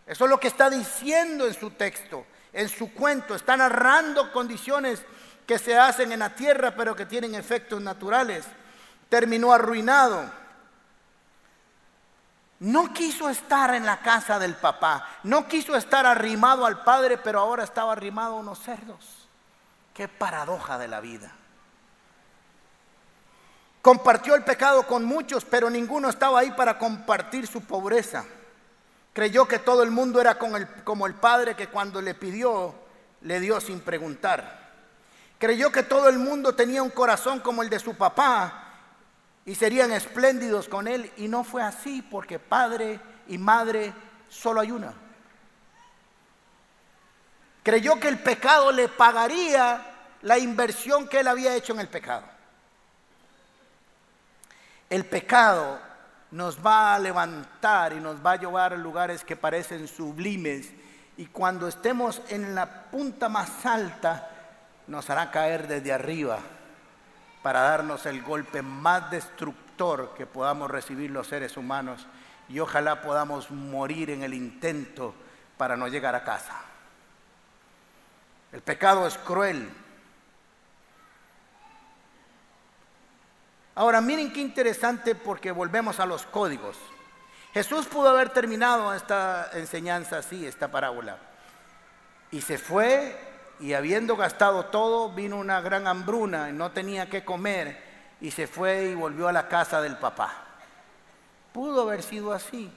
Eso 0.06 0.26
es 0.26 0.30
lo 0.30 0.40
que 0.40 0.50
está 0.50 0.70
diciendo 0.70 1.48
en 1.48 1.54
su 1.54 1.72
texto, 1.72 2.26
en 2.52 2.68
su 2.68 2.94
cuento. 2.94 3.36
Está 3.36 3.56
narrando 3.56 4.32
condiciones 4.32 5.02
que 5.48 5.58
se 5.58 5.78
hacen 5.78 6.12
en 6.12 6.20
la 6.20 6.36
tierra, 6.36 6.76
pero 6.76 6.96
que 6.96 7.06
tienen 7.06 7.34
efectos 7.36 7.82
naturales. 7.82 8.46
Terminó 9.10 9.54
arruinado 9.54 10.30
no 12.60 12.94
quiso 12.94 13.30
estar 13.30 13.76
en 13.76 13.86
la 13.86 14.00
casa 14.00 14.40
del 14.40 14.56
papá, 14.56 15.06
no 15.24 15.48
quiso 15.48 15.76
estar 15.76 16.06
arrimado 16.06 16.66
al 16.66 16.84
padre, 16.84 17.18
pero 17.18 17.40
ahora 17.40 17.64
estaba 17.64 17.92
arrimado 17.92 18.36
a 18.36 18.40
unos 18.40 18.60
cerdos. 18.60 19.25
Qué 19.96 20.10
paradoja 20.10 20.78
de 20.78 20.90
la 20.90 21.00
vida. 21.00 21.32
Compartió 23.82 24.36
el 24.36 24.44
pecado 24.44 24.86
con 24.86 25.06
muchos, 25.06 25.46
pero 25.46 25.70
ninguno 25.70 26.10
estaba 26.10 26.42
ahí 26.42 26.52
para 26.52 26.78
compartir 26.78 27.48
su 27.48 27.62
pobreza. 27.62 28.26
Creyó 29.14 29.48
que 29.48 29.58
todo 29.58 29.84
el 29.84 29.92
mundo 29.92 30.20
era 30.20 30.38
como 30.38 31.08
el 31.08 31.14
padre 31.14 31.56
que 31.56 31.70
cuando 31.70 32.02
le 32.02 32.14
pidió, 32.14 32.76
le 33.22 33.40
dio 33.40 33.62
sin 33.62 33.80
preguntar. 33.80 34.74
Creyó 35.40 35.72
que 35.72 35.84
todo 35.84 36.10
el 36.10 36.20
mundo 36.20 36.54
tenía 36.56 36.84
un 36.84 36.90
corazón 36.90 37.40
como 37.40 37.64
el 37.64 37.70
de 37.70 37.80
su 37.80 37.96
papá 37.96 38.74
y 39.46 39.56
serían 39.56 39.94
espléndidos 39.94 40.68
con 40.68 40.90
él. 40.90 41.10
Y 41.16 41.30
no 41.30 41.46
fue 41.46 41.64
así 41.64 42.02
porque 42.02 42.38
padre 42.38 43.00
y 43.30 43.38
madre 43.38 43.94
solo 44.28 44.60
hay 44.60 44.72
una. 44.72 45.05
Creyó 47.66 48.00
que 48.00 48.10
el 48.10 48.20
pecado 48.20 48.72
le 48.72 48.88
pagaría 48.90 49.82
la 50.22 50.38
inversión 50.38 51.08
que 51.08 51.22
él 51.22 51.28
había 51.28 51.56
hecho 51.56 51.74
en 51.74 51.80
el 51.80 51.88
pecado. 51.88 52.24
El 54.88 55.04
pecado 55.04 55.80
nos 56.30 56.64
va 56.64 56.94
a 56.94 57.00
levantar 57.00 57.94
y 57.94 57.96
nos 57.96 58.24
va 58.24 58.34
a 58.34 58.36
llevar 58.36 58.74
a 58.74 58.78
lugares 58.78 59.24
que 59.24 59.36
parecen 59.36 59.88
sublimes 59.88 60.70
y 61.18 61.26
cuando 61.26 61.68
estemos 61.68 62.22
en 62.30 62.54
la 62.54 62.84
punta 62.92 63.30
más 63.30 63.66
alta 63.66 64.30
nos 64.86 65.10
hará 65.10 65.32
caer 65.32 65.68
desde 65.68 65.92
arriba 65.92 66.38
para 67.42 67.62
darnos 67.62 68.06
el 68.06 68.22
golpe 68.22 68.62
más 68.62 69.10
destructor 69.10 70.14
que 70.16 70.28
podamos 70.28 70.70
recibir 70.70 71.10
los 71.10 71.26
seres 71.26 71.58
humanos 71.58 72.06
y 72.48 72.60
ojalá 72.60 73.02
podamos 73.02 73.50
morir 73.50 74.12
en 74.12 74.22
el 74.22 74.36
intento 74.36 75.16
para 75.58 75.76
no 75.76 75.88
llegar 75.88 76.14
a 76.14 76.24
casa. 76.24 76.75
El 78.56 78.62
pecado 78.62 79.06
es 79.06 79.18
cruel. 79.18 79.70
Ahora 83.76 84.00
miren 84.00 84.32
qué 84.32 84.40
interesante 84.40 85.14
porque 85.14 85.52
volvemos 85.52 86.00
a 86.00 86.06
los 86.06 86.26
códigos. 86.26 86.78
Jesús 87.54 87.86
pudo 87.88 88.12
haber 88.12 88.30
terminado 88.30 88.94
esta 88.94 89.50
enseñanza 89.56 90.20
así, 90.20 90.48
esta 90.48 90.72
parábola. 90.72 91.18
Y 92.32 92.40
se 92.40 92.58
fue 92.58 93.20
y 93.60 93.74
habiendo 93.74 94.16
gastado 94.16 94.68
todo, 94.68 95.10
vino 95.10 95.36
una 95.36 95.60
gran 95.60 95.86
hambruna 95.86 96.50
y 96.50 96.54
no 96.54 96.72
tenía 96.72 97.10
que 97.10 97.26
comer 97.26 97.78
y 98.22 98.32
se 98.32 98.48
fue 98.48 98.86
y 98.86 98.96
volvió 98.96 99.28
a 99.28 99.34
la 99.34 99.50
casa 99.50 99.82
del 99.82 99.98
papá. 99.98 100.34
Pudo 101.52 101.82
haber 101.82 102.02
sido 102.02 102.32
así. 102.32 102.72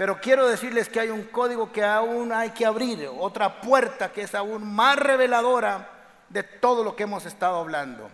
Pero 0.00 0.18
quiero 0.18 0.48
decirles 0.48 0.88
que 0.88 0.98
hay 0.98 1.10
un 1.10 1.24
código 1.24 1.70
que 1.70 1.84
aún 1.84 2.32
hay 2.32 2.52
que 2.52 2.64
abrir, 2.64 3.06
otra 3.18 3.60
puerta 3.60 4.10
que 4.10 4.22
es 4.22 4.34
aún 4.34 4.74
más 4.74 4.96
reveladora 4.96 5.90
de 6.30 6.42
todo 6.42 6.82
lo 6.82 6.96
que 6.96 7.02
hemos 7.02 7.26
estado 7.26 7.58
hablando. 7.58 8.10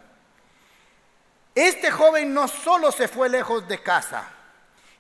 Este 1.55 1.93
joven 1.93 2.35
no 2.35 2.49
solo 2.49 2.91
se 2.91 3.07
fue 3.07 3.29
lejos 3.29 3.69
de 3.69 3.81
casa, 3.85 4.25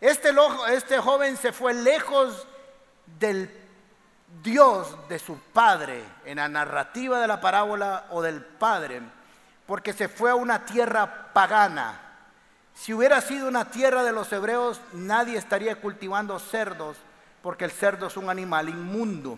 este, 0.00 0.30
este 0.68 0.98
joven 0.98 1.36
se 1.36 1.50
fue 1.50 1.74
lejos 1.74 2.46
del 3.18 3.50
Dios 4.40 4.96
de 5.08 5.18
su 5.18 5.40
padre 5.40 6.04
en 6.24 6.36
la 6.36 6.48
narrativa 6.48 7.18
de 7.18 7.26
la 7.26 7.40
parábola 7.40 8.06
o 8.10 8.22
del 8.22 8.44
padre, 8.44 9.02
porque 9.66 9.92
se 9.92 10.06
fue 10.06 10.30
a 10.30 10.36
una 10.36 10.64
tierra 10.64 11.32
pagana. 11.32 12.05
Si 12.76 12.94
hubiera 12.94 13.20
sido 13.20 13.48
una 13.48 13.70
tierra 13.70 14.04
de 14.04 14.12
los 14.12 14.30
hebreos, 14.32 14.80
nadie 14.92 15.36
estaría 15.36 15.80
cultivando 15.80 16.38
cerdos, 16.38 16.96
porque 17.42 17.64
el 17.64 17.72
cerdo 17.72 18.06
es 18.06 18.16
un 18.16 18.30
animal 18.30 18.68
inmundo. 18.68 19.36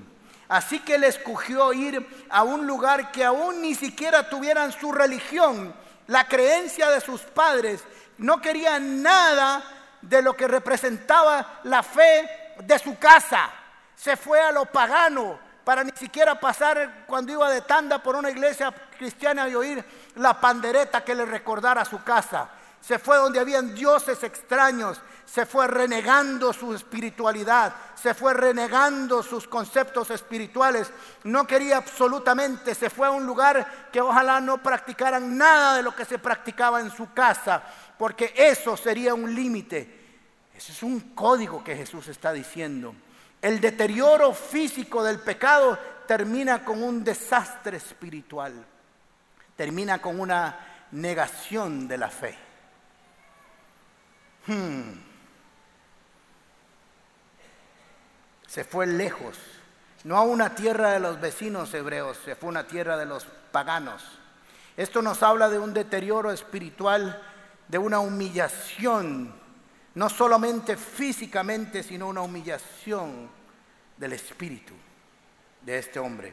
Así 0.49 0.81
que 0.81 0.97
él 0.97 1.05
escogió 1.05 1.73
ir 1.73 2.07
a 2.29 2.43
un 2.43 2.67
lugar 2.67 3.11
que 3.11 3.25
aún 3.25 3.63
ni 3.63 3.75
siquiera 3.75 4.29
tuvieran 4.29 4.73
su 4.73 4.93
religión, 4.93 5.75
la 6.07 6.29
creencia 6.29 6.91
de 6.91 7.01
sus 7.01 7.23
padres. 7.23 7.83
No 8.19 8.43
quería 8.43 8.79
nada 8.79 9.63
de 10.03 10.21
lo 10.21 10.37
que 10.37 10.47
representaba 10.47 11.61
la 11.65 11.83
fe 11.83 12.29
de 12.61 12.79
su 12.79 12.99
casa 12.99 13.51
se 13.99 14.17
fue 14.17 14.41
a 14.41 14.53
lo 14.53 14.65
pagano 14.67 15.39
para 15.65 15.83
ni 15.83 15.91
siquiera 15.93 16.39
pasar 16.39 17.05
cuando 17.07 17.33
iba 17.33 17.51
de 17.51 17.63
tanda 17.63 18.01
por 18.01 18.15
una 18.15 18.31
iglesia 18.31 18.73
cristiana 18.97 19.49
y 19.49 19.55
oír 19.55 19.85
la 20.15 20.41
pandereta 20.41 21.05
que 21.05 21.15
le 21.15 21.27
recordara 21.27 21.85
su 21.85 22.03
casa. 22.05 22.49
Se 22.81 22.99
fue 22.99 23.17
donde 23.17 23.41
habían 23.41 23.75
dioses 23.75 24.23
extraños, 24.23 25.01
se 25.27 25.45
fue 25.45 25.67
renegando 25.67 26.53
su 26.53 26.75
espiritualidad, 26.75 27.75
se 27.95 28.15
fue 28.15 28.33
renegando 28.33 29.23
sus 29.23 29.47
conceptos 29.47 30.11
espirituales. 30.11 30.91
No 31.25 31.47
quería 31.47 31.77
absolutamente, 31.77 32.75
se 32.75 32.89
fue 32.89 33.09
a 33.09 33.11
un 33.11 33.27
lugar 33.27 33.91
que 33.93 34.01
ojalá 34.01 34.41
no 34.41 34.63
practicaran 34.63 35.37
nada 35.37 35.77
de 35.77 35.83
lo 35.83 35.95
que 35.95 36.07
se 36.07 36.19
practicaba 36.19 36.81
en 36.81 36.91
su 36.91 37.13
casa, 37.13 37.63
porque 37.99 38.33
eso 38.35 38.77
sería 38.77 39.13
un 39.13 39.35
límite. 39.35 39.99
Ese 40.57 40.73
es 40.73 40.83
un 40.83 41.15
código 41.15 41.63
que 41.63 41.77
Jesús 41.77 42.09
está 42.09 42.33
diciendo. 42.33 42.95
El 43.43 43.61
deterioro 43.61 44.33
físico 44.33 45.05
del 45.05 45.21
pecado 45.21 45.79
termina 46.07 46.65
con 46.65 46.83
un 46.83 47.05
desastre 47.05 47.77
espiritual, 47.77 48.55
termina 49.55 50.01
con 50.01 50.19
una 50.19 50.87
negación 50.93 51.87
de 51.87 51.99
la 51.99 52.09
fe. 52.09 52.48
Hmm. 54.49 54.95
Se 58.49 58.65
fue 58.65 58.87
lejos, 58.87 59.39
no 60.03 60.17
a 60.17 60.23
una 60.23 60.57
tierra 60.57 60.91
de 60.91 61.01
los 61.01 61.21
vecinos 61.21 61.73
hebreos, 61.75 62.19
se 62.25 62.35
fue 62.35 62.49
a 62.49 62.51
una 62.51 62.67
tierra 62.67 62.97
de 62.97 63.07
los 63.07 63.27
paganos. 63.53 64.03
Esto 64.77 65.03
nos 65.03 65.23
habla 65.23 65.49
de 65.49 65.59
un 65.59 65.73
deterioro 65.73 66.33
espiritual, 66.33 67.23
de 67.69 67.79
una 67.79 68.01
humillación 68.01 69.39
no 69.99 70.09
solamente 70.09 70.77
físicamente, 70.77 71.83
sino 71.83 72.07
una 72.07 72.21
humillación 72.21 73.29
del 73.97 74.13
espíritu 74.13 74.73
de 75.61 75.79
este 75.79 75.99
hombre. 75.99 76.33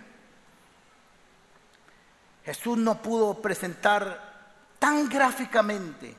Jesús 2.46 2.78
no 2.78 3.02
pudo 3.02 3.42
presentar 3.42 4.54
tan 4.78 5.10
gráficamente. 5.10 6.16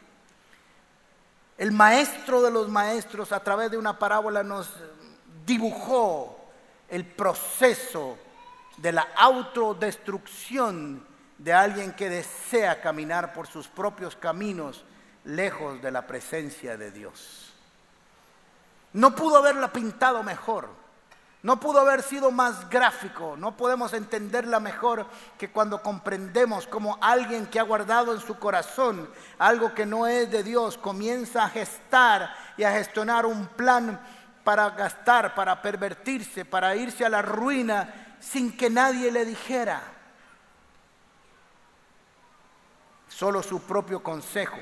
El 1.59 1.73
maestro 1.73 2.43
de 2.43 2.51
los 2.51 2.69
maestros 2.69 3.33
a 3.33 3.41
través 3.41 3.71
de 3.71 3.79
una 3.79 3.99
parábola 3.99 4.43
nos 4.43 4.75
dibujó 5.47 6.39
el 6.89 7.05
proceso 7.07 8.19
de 8.77 8.93
la 8.93 9.09
autodestrucción 9.17 11.07
de 11.39 11.53
alguien 11.53 11.93
que 11.93 12.11
desea 12.11 12.81
caminar 12.81 13.33
por 13.33 13.47
sus 13.47 13.69
propios 13.69 14.17
caminos 14.17 14.85
lejos 15.25 15.81
de 15.81 15.91
la 15.91 16.07
presencia 16.07 16.77
de 16.77 16.91
Dios. 16.91 17.53
No 18.93 19.15
pudo 19.15 19.39
haberla 19.39 19.73
pintado 19.73 20.23
mejor, 20.23 20.71
no 21.47 21.61
pudo 21.61 21.79
haber 21.79 22.03
sido 22.03 22.33
más 22.33 22.69
gráfico, 22.69 23.37
no 23.39 23.57
podemos 23.57 23.93
entenderla 23.93 24.59
mejor 24.59 25.07
que 25.39 25.49
cuando 25.49 25.81
comprendemos 25.81 26.67
como 26.67 26.99
alguien 27.01 27.47
que 27.47 27.61
ha 27.61 27.63
guardado 27.63 28.13
en 28.13 28.21
su 28.21 28.37
corazón 28.37 29.09
algo 29.39 29.73
que 29.73 29.87
no 29.87 30.09
es 30.09 30.29
de 30.29 30.43
Dios 30.43 30.77
comienza 30.77 31.45
a 31.45 31.49
gestar 31.49 32.35
y 32.57 32.65
a 32.65 32.73
gestionar 32.73 33.27
un 33.27 33.47
plan 33.47 34.01
para 34.43 34.71
gastar, 34.71 35.37
para 35.37 35.63
pervertirse, 35.63 36.45
para 36.45 36.75
irse 36.75 37.05
a 37.05 37.11
la 37.11 37.23
ruina 37.23 38.17
sin 38.19 38.57
que 38.57 38.69
nadie 38.69 39.13
le 39.13 39.25
dijera. 39.25 39.81
Solo 43.07 43.41
su 43.45 43.63
propio 43.63 44.03
consejo 44.03 44.59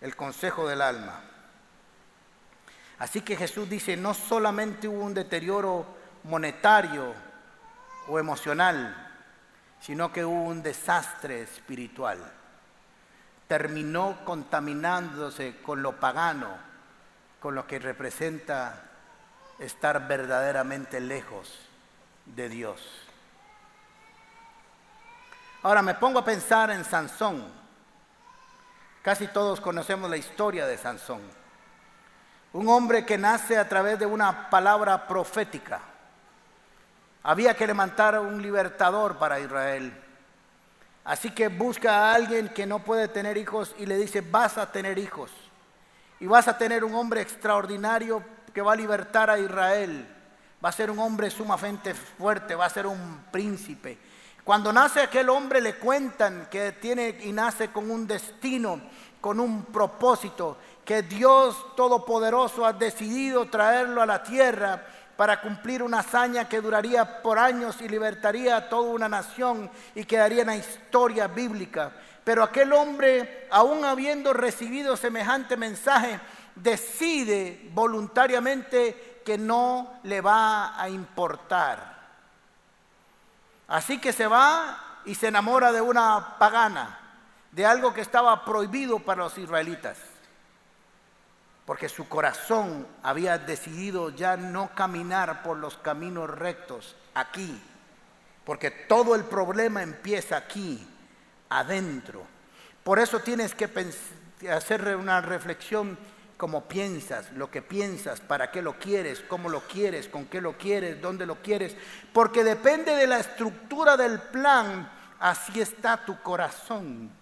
el 0.00 0.14
consejo 0.14 0.68
del 0.68 0.80
alma. 0.80 1.24
Así 2.98 3.20
que 3.20 3.36
Jesús 3.36 3.68
dice, 3.68 3.96
no 3.96 4.12
solamente 4.14 4.88
hubo 4.88 5.04
un 5.04 5.14
deterioro 5.14 5.86
monetario 6.24 7.14
o 8.08 8.18
emocional, 8.18 9.08
sino 9.80 10.12
que 10.12 10.24
hubo 10.24 10.42
un 10.44 10.62
desastre 10.62 11.42
espiritual. 11.42 12.18
Terminó 13.46 14.18
contaminándose 14.24 15.62
con 15.62 15.82
lo 15.82 16.00
pagano, 16.00 16.56
con 17.40 17.54
lo 17.54 17.66
que 17.66 17.78
representa 17.78 18.82
estar 19.58 20.08
verdaderamente 20.08 21.00
lejos 21.00 21.58
de 22.26 22.48
Dios. 22.48 22.80
Ahora 25.62 25.82
me 25.82 25.94
pongo 25.94 26.18
a 26.20 26.24
pensar 26.24 26.70
en 26.70 26.84
Sansón. 26.84 27.44
Casi 29.02 29.28
todos 29.28 29.60
conocemos 29.60 30.10
la 30.10 30.16
historia 30.16 30.66
de 30.66 30.76
Sansón. 30.76 31.37
Un 32.52 32.68
hombre 32.68 33.04
que 33.04 33.18
nace 33.18 33.58
a 33.58 33.68
través 33.68 33.98
de 33.98 34.06
una 34.06 34.48
palabra 34.48 35.06
profética. 35.06 35.80
Había 37.22 37.54
que 37.54 37.66
levantar 37.66 38.18
un 38.18 38.40
libertador 38.40 39.16
para 39.18 39.38
Israel. 39.38 39.92
Así 41.04 41.30
que 41.30 41.48
busca 41.48 41.92
a 41.92 42.14
alguien 42.14 42.48
que 42.48 42.66
no 42.66 42.80
puede 42.80 43.08
tener 43.08 43.36
hijos 43.36 43.74
y 43.78 43.86
le 43.86 43.96
dice, 43.96 44.20
vas 44.20 44.58
a 44.58 44.70
tener 44.70 44.98
hijos. 44.98 45.30
Y 46.20 46.26
vas 46.26 46.48
a 46.48 46.58
tener 46.58 46.84
un 46.84 46.94
hombre 46.94 47.20
extraordinario 47.20 48.22
que 48.52 48.62
va 48.62 48.72
a 48.72 48.76
libertar 48.76 49.30
a 49.30 49.38
Israel. 49.38 50.06
Va 50.64 50.70
a 50.70 50.72
ser 50.72 50.90
un 50.90 50.98
hombre 50.98 51.30
sumamente 51.30 51.94
fuerte, 51.94 52.54
va 52.54 52.66
a 52.66 52.70
ser 52.70 52.86
un 52.86 53.24
príncipe. 53.30 53.98
Cuando 54.42 54.72
nace 54.72 55.00
aquel 55.00 55.28
hombre 55.28 55.60
le 55.60 55.74
cuentan 55.74 56.48
que 56.50 56.72
tiene 56.72 57.18
y 57.22 57.32
nace 57.32 57.68
con 57.68 57.90
un 57.90 58.06
destino, 58.06 58.80
con 59.20 59.40
un 59.40 59.64
propósito, 59.66 60.56
que 60.88 61.02
Dios 61.02 61.76
Todopoderoso 61.76 62.64
ha 62.64 62.72
decidido 62.72 63.44
traerlo 63.44 64.00
a 64.00 64.06
la 64.06 64.22
tierra 64.22 64.82
para 65.18 65.38
cumplir 65.38 65.82
una 65.82 65.98
hazaña 65.98 66.48
que 66.48 66.62
duraría 66.62 67.20
por 67.20 67.38
años 67.38 67.82
y 67.82 67.88
libertaría 67.90 68.56
a 68.56 68.68
toda 68.70 68.88
una 68.94 69.06
nación 69.06 69.70
y 69.94 70.04
quedaría 70.04 70.40
en 70.40 70.46
la 70.46 70.56
historia 70.56 71.26
bíblica. 71.26 71.92
Pero 72.24 72.42
aquel 72.42 72.72
hombre, 72.72 73.48
aún 73.50 73.84
habiendo 73.84 74.32
recibido 74.32 74.96
semejante 74.96 75.58
mensaje, 75.58 76.20
decide 76.54 77.68
voluntariamente 77.74 79.20
que 79.26 79.36
no 79.36 80.00
le 80.04 80.22
va 80.22 80.80
a 80.80 80.88
importar. 80.88 81.98
Así 83.66 83.98
que 84.00 84.14
se 84.14 84.26
va 84.26 85.02
y 85.04 85.14
se 85.14 85.28
enamora 85.28 85.70
de 85.70 85.82
una 85.82 86.38
pagana, 86.38 86.98
de 87.52 87.66
algo 87.66 87.92
que 87.92 88.00
estaba 88.00 88.42
prohibido 88.42 88.98
para 89.00 89.24
los 89.24 89.36
israelitas. 89.36 90.07
Porque 91.68 91.90
su 91.90 92.08
corazón 92.08 92.86
había 93.02 93.36
decidido 93.36 94.08
ya 94.08 94.38
no 94.38 94.74
caminar 94.74 95.42
por 95.42 95.58
los 95.58 95.76
caminos 95.76 96.30
rectos 96.30 96.96
aquí. 97.12 97.62
Porque 98.46 98.70
todo 98.70 99.14
el 99.14 99.24
problema 99.24 99.82
empieza 99.82 100.38
aquí, 100.38 100.88
adentro. 101.50 102.24
Por 102.82 102.98
eso 102.98 103.20
tienes 103.20 103.54
que 103.54 103.68
hacer 104.50 104.96
una 104.96 105.20
reflexión 105.20 105.98
como 106.38 106.66
piensas, 106.66 107.32
lo 107.32 107.50
que 107.50 107.60
piensas, 107.60 108.22
para 108.22 108.50
qué 108.50 108.62
lo 108.62 108.78
quieres, 108.78 109.20
cómo 109.28 109.50
lo 109.50 109.60
quieres, 109.60 110.08
con 110.08 110.24
qué 110.24 110.40
lo 110.40 110.56
quieres, 110.56 111.02
dónde 111.02 111.26
lo 111.26 111.42
quieres, 111.42 111.76
porque 112.14 112.44
depende 112.44 112.96
de 112.96 113.06
la 113.06 113.18
estructura 113.18 113.98
del 113.98 114.18
plan, 114.18 114.90
así 115.20 115.60
está 115.60 115.98
tu 115.98 116.18
corazón. 116.22 117.17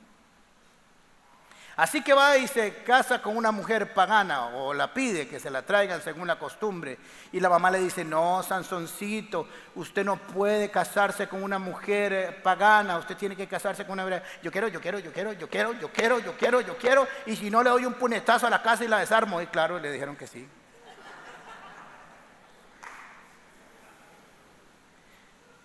Así 1.77 2.01
que 2.01 2.15
va 2.15 2.39
y 2.39 2.49
se 2.49 2.83
casa 2.85 3.21
con 3.21 3.37
una 3.37 3.53
mujer 3.53 3.93
pagana 3.93 4.47
o 4.47 4.73
la 4.73 4.95
pide 4.95 5.29
que 5.29 5.39
se 5.39 5.51
la 5.51 5.61
traigan 5.61 6.01
según 6.01 6.27
la 6.27 6.39
costumbre. 6.39 6.97
Y 7.33 7.41
la 7.41 7.51
mamá 7.51 7.71
le 7.71 7.81
dice, 7.81 8.03
no, 8.03 8.43
Sansoncito, 8.43 9.47
usted 9.75 10.03
no 10.03 10.17
puede 10.17 10.71
casarse 10.71 11.29
con 11.29 11.43
una 11.43 11.59
mujer 11.59 12.13
eh, 12.15 12.33
pagana, 12.33 12.97
usted 12.97 13.15
tiene 13.15 13.37
que 13.37 13.47
casarse 13.47 13.85
con 13.85 14.01
una. 14.01 14.23
Yo 14.43 14.51
quiero, 14.51 14.69
yo 14.69 14.81
quiero, 14.81 14.99
yo 15.01 15.13
quiero, 15.13 15.35
yo 15.35 15.51
quiero, 15.51 15.75
yo 15.75 15.93
quiero, 15.93 16.19
yo 16.19 16.35
quiero, 16.39 16.61
yo 16.63 16.79
quiero. 16.79 17.07
Y 17.27 17.37
si 17.37 17.51
no 17.51 17.63
le 17.63 17.69
doy 17.69 17.85
un 17.85 17.93
punetazo 17.93 18.47
a 18.47 18.51
la 18.51 18.63
casa 18.63 18.83
y 18.83 18.89
la 18.89 19.01
desarmo. 19.01 19.43
Y 19.43 19.47
claro, 19.47 19.79
le 19.79 19.93
dijeron 19.93 20.17
que 20.17 20.27
sí. 20.27 20.49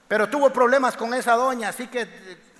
Pero 0.09 0.27
tuvo 0.27 0.51
problemas 0.51 0.97
con 0.97 1.13
esa 1.13 1.35
doña, 1.35 1.69
así 1.69 1.87
que 1.87 2.50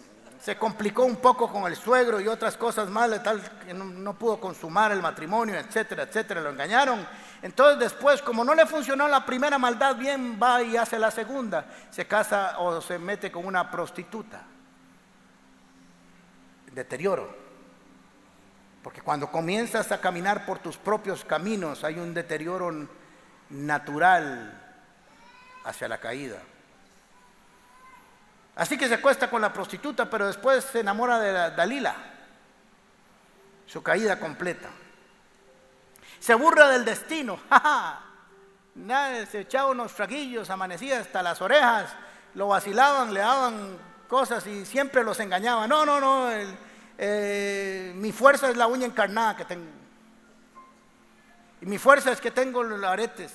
se 0.41 0.57
complicó 0.57 1.03
un 1.03 1.17
poco 1.17 1.51
con 1.51 1.71
el 1.71 1.75
suegro 1.75 2.19
y 2.19 2.27
otras 2.27 2.57
cosas 2.57 2.89
más, 2.89 3.23
tal 3.23 3.41
que 3.59 3.75
no, 3.75 4.13
pudo 4.15 4.39
consumar 4.39 4.91
el 4.91 4.99
matrimonio, 4.99 5.55
etcétera, 5.55 6.03
etcétera, 6.03 6.41
lo 6.41 6.49
engañaron. 6.49 7.07
Entonces 7.43 7.79
después, 7.79 8.23
como 8.23 8.43
no 8.43 8.55
le 8.55 8.65
funcionó 8.65 9.07
la 9.07 9.23
primera 9.23 9.59
maldad 9.59 9.95
bien, 9.95 10.39
va 10.41 10.63
y 10.63 10.77
hace 10.77 10.97
la 10.97 11.11
segunda, 11.11 11.65
se 11.91 12.07
casa 12.07 12.57
o 12.57 12.81
se 12.81 12.97
mete 12.97 13.31
con 13.31 13.45
una 13.45 13.69
prostituta. 13.69 14.41
Deterioro. 16.73 17.37
Porque 18.81 19.01
cuando 19.01 19.31
comienzas 19.31 19.91
a 19.91 20.01
caminar 20.01 20.47
por 20.47 20.57
tus 20.57 20.75
propios 20.75 21.23
caminos 21.23 21.83
hay 21.83 21.99
un 21.99 22.15
deterioro 22.15 22.87
natural 23.51 24.59
hacia 25.65 25.87
la 25.87 25.99
caída. 25.99 26.37
Así 28.55 28.77
que 28.77 28.87
se 28.87 28.95
acuesta 28.95 29.29
con 29.29 29.41
la 29.41 29.53
prostituta, 29.53 30.09
pero 30.09 30.27
después 30.27 30.63
se 30.65 30.81
enamora 30.81 31.19
de 31.19 31.55
Dalila, 31.55 31.95
su 33.65 33.81
caída 33.81 34.19
completa. 34.19 34.69
Se 36.19 36.35
burla 36.35 36.67
del 36.69 36.85
destino, 36.85 37.39
se 39.31 39.39
echaba 39.39 39.71
unos 39.71 39.93
traguillos, 39.93 40.49
amanecía 40.49 40.99
hasta 40.99 41.23
las 41.23 41.41
orejas, 41.41 41.93
lo 42.35 42.47
vacilaban, 42.47 43.13
le 43.13 43.21
daban 43.21 43.77
cosas 44.07 44.45
y 44.45 44.65
siempre 44.65 45.03
los 45.03 45.19
engañaba. 45.19 45.67
No, 45.67 45.85
no, 45.85 45.99
no, 45.99 46.29
eh, 46.97 47.93
mi 47.95 48.11
fuerza 48.11 48.49
es 48.49 48.57
la 48.57 48.67
uña 48.67 48.85
encarnada 48.85 49.35
que 49.37 49.45
tengo. 49.45 49.71
Y 51.61 51.65
mi 51.65 51.77
fuerza 51.77 52.11
es 52.11 52.19
que 52.19 52.31
tengo 52.31 52.63
los 52.63 52.83
aretes. 52.83 53.33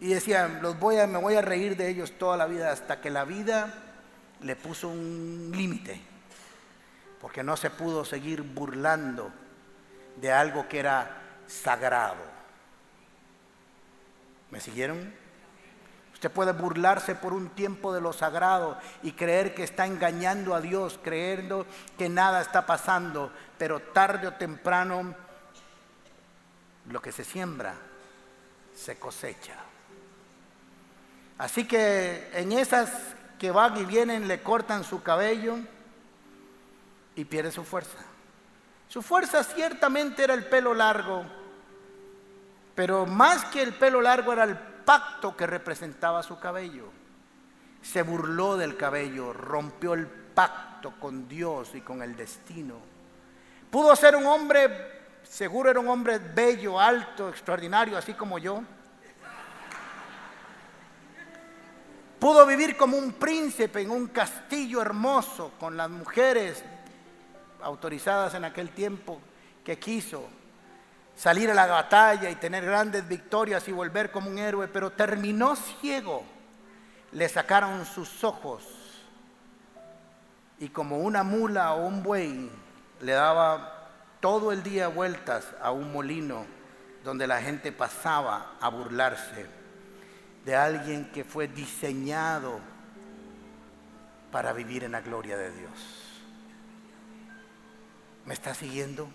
Y 0.00 0.08
decía, 0.08 0.48
los 0.60 0.78
voy 0.78 0.98
a, 0.98 1.06
me 1.06 1.18
voy 1.18 1.34
a 1.34 1.42
reír 1.42 1.76
de 1.76 1.88
ellos 1.88 2.12
toda 2.18 2.36
la 2.36 2.46
vida 2.46 2.70
hasta 2.70 3.00
que 3.00 3.10
la 3.10 3.24
vida 3.24 3.72
le 4.40 4.56
puso 4.56 4.88
un 4.88 5.50
límite, 5.54 6.00
porque 7.20 7.42
no 7.42 7.56
se 7.56 7.70
pudo 7.70 8.04
seguir 8.04 8.42
burlando 8.42 9.32
de 10.16 10.32
algo 10.32 10.68
que 10.68 10.80
era 10.80 11.22
sagrado. 11.46 12.36
¿Me 14.50 14.60
siguieron? 14.60 15.14
Usted 16.12 16.30
puede 16.30 16.52
burlarse 16.52 17.14
por 17.14 17.32
un 17.32 17.50
tiempo 17.50 17.92
de 17.92 18.00
lo 18.00 18.12
sagrado 18.12 18.78
y 19.02 19.12
creer 19.12 19.54
que 19.54 19.64
está 19.64 19.86
engañando 19.86 20.54
a 20.54 20.60
Dios, 20.60 20.98
creyendo 21.02 21.66
que 21.98 22.08
nada 22.08 22.40
está 22.40 22.64
pasando, 22.64 23.30
pero 23.58 23.80
tarde 23.80 24.26
o 24.26 24.34
temprano 24.34 25.14
lo 26.88 27.02
que 27.02 27.12
se 27.12 27.24
siembra 27.24 27.74
se 28.74 28.98
cosecha. 28.98 29.56
Así 31.38 31.66
que 31.66 32.30
en 32.32 32.52
esas 32.52 32.90
que 33.38 33.50
van 33.50 33.76
y 33.76 33.84
vienen 33.84 34.28
le 34.28 34.42
cortan 34.42 34.84
su 34.84 35.02
cabello 35.02 35.58
y 37.14 37.24
pierde 37.24 37.52
su 37.52 37.64
fuerza. 37.64 37.98
Su 38.88 39.02
fuerza 39.02 39.44
ciertamente 39.44 40.24
era 40.24 40.34
el 40.34 40.46
pelo 40.46 40.72
largo, 40.72 41.24
pero 42.74 43.04
más 43.04 43.44
que 43.46 43.62
el 43.62 43.74
pelo 43.74 44.00
largo 44.00 44.32
era 44.32 44.44
el 44.44 44.56
pacto 44.56 45.36
que 45.36 45.46
representaba 45.46 46.22
su 46.22 46.38
cabello. 46.38 46.84
Se 47.82 48.02
burló 48.02 48.56
del 48.56 48.76
cabello, 48.76 49.32
rompió 49.32 49.94
el 49.94 50.06
pacto 50.06 50.94
con 50.98 51.28
Dios 51.28 51.74
y 51.74 51.82
con 51.82 52.02
el 52.02 52.16
destino. 52.16 52.76
Pudo 53.70 53.94
ser 53.94 54.16
un 54.16 54.26
hombre, 54.26 55.20
seguro 55.22 55.70
era 55.70 55.80
un 55.80 55.88
hombre 55.88 56.18
bello, 56.18 56.80
alto, 56.80 57.28
extraordinario, 57.28 57.98
así 57.98 58.14
como 58.14 58.38
yo 58.38 58.62
Pudo 62.18 62.46
vivir 62.46 62.76
como 62.76 62.96
un 62.96 63.12
príncipe 63.12 63.82
en 63.82 63.90
un 63.90 64.06
castillo 64.08 64.80
hermoso 64.80 65.52
con 65.60 65.76
las 65.76 65.90
mujeres 65.90 66.64
autorizadas 67.62 68.34
en 68.34 68.44
aquel 68.44 68.70
tiempo 68.70 69.20
que 69.62 69.78
quiso 69.78 70.26
salir 71.14 71.50
a 71.50 71.54
la 71.54 71.66
batalla 71.66 72.30
y 72.30 72.36
tener 72.36 72.64
grandes 72.64 73.06
victorias 73.06 73.68
y 73.68 73.72
volver 73.72 74.10
como 74.10 74.30
un 74.30 74.38
héroe, 74.38 74.68
pero 74.68 74.90
terminó 74.90 75.56
ciego. 75.56 76.24
Le 77.12 77.28
sacaron 77.28 77.84
sus 77.84 78.24
ojos 78.24 78.64
y 80.58 80.68
como 80.68 80.98
una 80.98 81.22
mula 81.22 81.74
o 81.74 81.86
un 81.86 82.02
buey 82.02 82.50
le 83.00 83.12
daba 83.12 83.90
todo 84.20 84.52
el 84.52 84.62
día 84.62 84.88
vueltas 84.88 85.44
a 85.60 85.70
un 85.70 85.92
molino 85.92 86.46
donde 87.04 87.26
la 87.26 87.40
gente 87.42 87.72
pasaba 87.72 88.54
a 88.60 88.68
burlarse 88.70 89.65
de 90.46 90.54
alguien 90.54 91.10
que 91.10 91.24
fue 91.24 91.48
diseñado 91.48 92.60
para 94.30 94.52
vivir 94.52 94.84
en 94.84 94.92
la 94.92 95.00
gloria 95.00 95.36
de 95.36 95.50
Dios. 95.50 95.72
¿Me 98.24 98.32
está 98.32 98.54
siguiendo? 98.54 99.08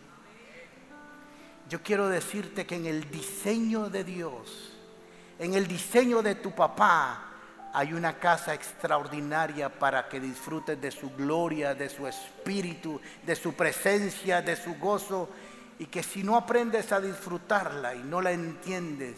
Yo 1.69 1.81
quiero 1.81 2.09
decirte 2.09 2.65
que 2.65 2.75
en 2.75 2.85
el 2.85 3.09
diseño 3.09 3.89
de 3.89 4.03
Dios, 4.03 4.73
en 5.39 5.53
el 5.53 5.67
diseño 5.67 6.21
de 6.21 6.35
tu 6.35 6.51
papá, 6.51 7.29
hay 7.73 7.93
una 7.93 8.19
casa 8.19 8.53
extraordinaria 8.53 9.69
para 9.69 10.09
que 10.09 10.19
disfrutes 10.19 10.81
de 10.81 10.91
su 10.91 11.11
gloria, 11.11 11.73
de 11.73 11.87
su 11.87 12.07
espíritu, 12.07 12.99
de 13.25 13.37
su 13.37 13.53
presencia, 13.53 14.41
de 14.41 14.57
su 14.57 14.75
gozo, 14.75 15.29
y 15.79 15.85
que 15.85 16.03
si 16.03 16.23
no 16.23 16.35
aprendes 16.35 16.91
a 16.91 16.99
disfrutarla 16.99 17.95
y 17.95 17.99
no 17.99 18.21
la 18.21 18.33
entiendes, 18.33 19.15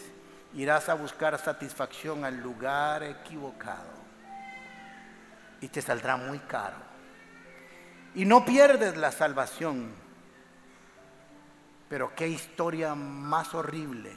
irás 0.54 0.90
a 0.90 0.94
buscar 0.94 1.38
satisfacción 1.40 2.26
al 2.26 2.38
lugar 2.38 3.04
equivocado 3.04 4.04
y 5.62 5.68
te 5.68 5.82
saldrá 5.82 6.18
muy 6.18 6.40
caro. 6.40 6.78
Y 8.16 8.26
no 8.26 8.46
pierdes 8.46 8.98
la 8.98 9.12
salvación. 9.12 9.92
Pero 11.90 12.14
qué 12.16 12.28
historia 12.28 12.96
más 12.96 13.54
horrible 13.54 14.14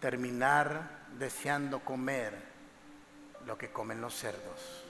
terminar 0.00 1.04
deseando 1.18 1.80
comer 1.80 2.34
lo 3.46 3.56
que 3.58 3.70
comen 3.70 4.00
los 4.00 4.14
cerdos. 4.14 4.84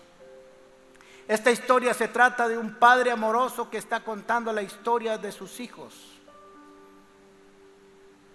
Esta 1.27 1.51
historia 1.51 1.95
se 1.95 2.09
trata 2.09 2.49
de 2.49 2.59
un 2.59 2.75
padre 2.75 3.11
amoroso 3.11 3.71
que 3.71 3.79
está 3.79 4.01
contando 4.01 4.53
la 4.53 4.63
historia 4.63 5.17
de 5.17 5.33
sus 5.33 5.59
hijos, 5.59 6.14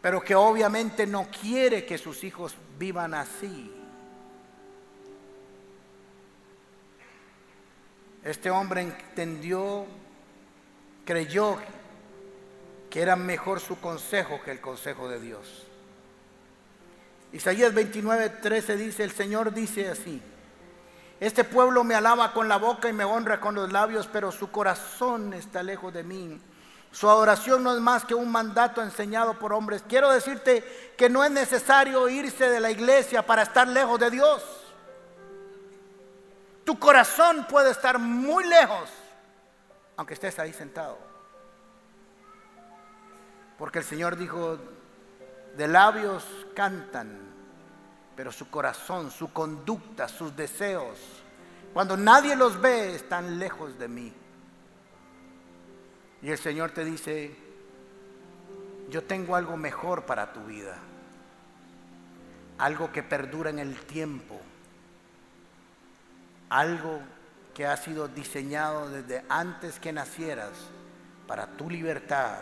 pero 0.01 0.21
que 0.21 0.35
obviamente 0.35 1.05
no 1.05 1.27
quiere 1.29 1.85
que 1.85 1.97
sus 1.97 2.23
hijos 2.23 2.55
vivan 2.77 3.13
así. 3.13 3.75
Este 8.23 8.49
hombre 8.49 8.81
entendió, 8.81 9.85
creyó 11.05 11.57
que 12.89 13.01
era 13.01 13.15
mejor 13.15 13.59
su 13.59 13.79
consejo 13.79 14.41
que 14.43 14.51
el 14.51 14.61
consejo 14.61 15.07
de 15.07 15.19
Dios. 15.19 15.65
Isaías 17.31 17.73
29, 17.73 18.29
13 18.29 18.77
dice, 18.77 19.03
el 19.03 19.11
Señor 19.11 19.53
dice 19.53 19.89
así, 19.89 20.21
este 21.19 21.43
pueblo 21.43 21.83
me 21.83 21.95
alaba 21.95 22.33
con 22.33 22.47
la 22.47 22.57
boca 22.57 22.89
y 22.89 22.93
me 22.93 23.03
honra 23.03 23.39
con 23.39 23.53
los 23.53 23.71
labios, 23.71 24.07
pero 24.07 24.31
su 24.31 24.51
corazón 24.51 25.33
está 25.33 25.61
lejos 25.61 25.93
de 25.93 26.03
mí. 26.03 26.39
Su 26.91 27.09
adoración 27.09 27.63
no 27.63 27.73
es 27.73 27.79
más 27.79 28.03
que 28.03 28.15
un 28.15 28.31
mandato 28.31 28.81
enseñado 28.81 29.37
por 29.37 29.53
hombres. 29.53 29.83
Quiero 29.87 30.09
decirte 30.09 30.93
que 30.97 31.09
no 31.09 31.23
es 31.23 31.31
necesario 31.31 32.09
irse 32.09 32.49
de 32.49 32.59
la 32.59 32.71
iglesia 32.71 33.25
para 33.25 33.43
estar 33.43 33.67
lejos 33.67 33.99
de 33.99 34.09
Dios. 34.09 34.43
Tu 36.65 36.77
corazón 36.79 37.45
puede 37.47 37.71
estar 37.71 37.99
muy 37.99 38.43
lejos, 38.45 38.89
aunque 39.97 40.15
estés 40.15 40.37
ahí 40.39 40.53
sentado. 40.53 40.97
Porque 43.57 43.79
el 43.79 43.85
Señor 43.85 44.15
dijo, 44.17 44.57
de 45.55 45.67
labios 45.67 46.23
cantan, 46.55 47.19
pero 48.15 48.31
su 48.31 48.49
corazón, 48.49 49.11
su 49.11 49.31
conducta, 49.31 50.07
sus 50.07 50.35
deseos, 50.35 50.97
cuando 51.73 51.95
nadie 51.95 52.35
los 52.35 52.59
ve, 52.59 52.95
están 52.95 53.37
lejos 53.37 53.77
de 53.77 53.87
mí. 53.87 54.13
Y 56.21 56.29
el 56.29 56.37
Señor 56.37 56.71
te 56.71 56.83
dice, 56.83 57.31
yo 58.89 59.03
tengo 59.03 59.35
algo 59.35 59.55
mejor 59.55 60.05
para 60.05 60.33
tu 60.33 60.41
vida, 60.45 60.77
algo 62.57 62.91
que 62.91 63.03
perdura 63.03 63.49
en 63.49 63.59
el 63.59 63.79
tiempo, 63.85 64.39
algo 66.49 66.99
que 67.53 67.65
ha 67.65 67.77
sido 67.77 68.07
diseñado 68.07 68.89
desde 68.89 69.23
antes 69.29 69.79
que 69.79 69.93
nacieras 69.93 70.51
para 71.27 71.47
tu 71.47 71.69
libertad 71.69 72.39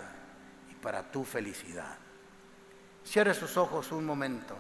y 0.71 0.75
para 0.75 1.11
tu 1.11 1.23
felicidad. 1.23 1.97
Cierre 3.03 3.33
sus 3.33 3.57
ojos 3.57 3.91
un 3.91 4.05
momento. 4.05 4.55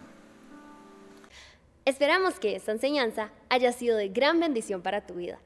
Esperamos 1.85 2.39
que 2.39 2.55
esta 2.55 2.71
enseñanza 2.71 3.31
haya 3.49 3.71
sido 3.71 3.97
de 3.97 4.09
gran 4.09 4.39
bendición 4.39 4.81
para 4.81 5.07
tu 5.07 5.15
vida. 5.15 5.39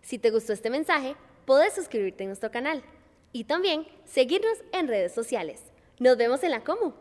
Si 0.00 0.18
te 0.18 0.30
gustó 0.30 0.52
este 0.52 0.70
mensaje, 0.70 1.16
puedes 1.44 1.74
suscribirte 1.74 2.24
a 2.24 2.28
nuestro 2.28 2.50
canal 2.50 2.82
y 3.32 3.44
también 3.44 3.86
seguirnos 4.04 4.58
en 4.72 4.88
redes 4.88 5.12
sociales. 5.12 5.62
Nos 5.98 6.16
vemos 6.16 6.42
en 6.42 6.52
la 6.52 6.64
Comu. 6.64 6.92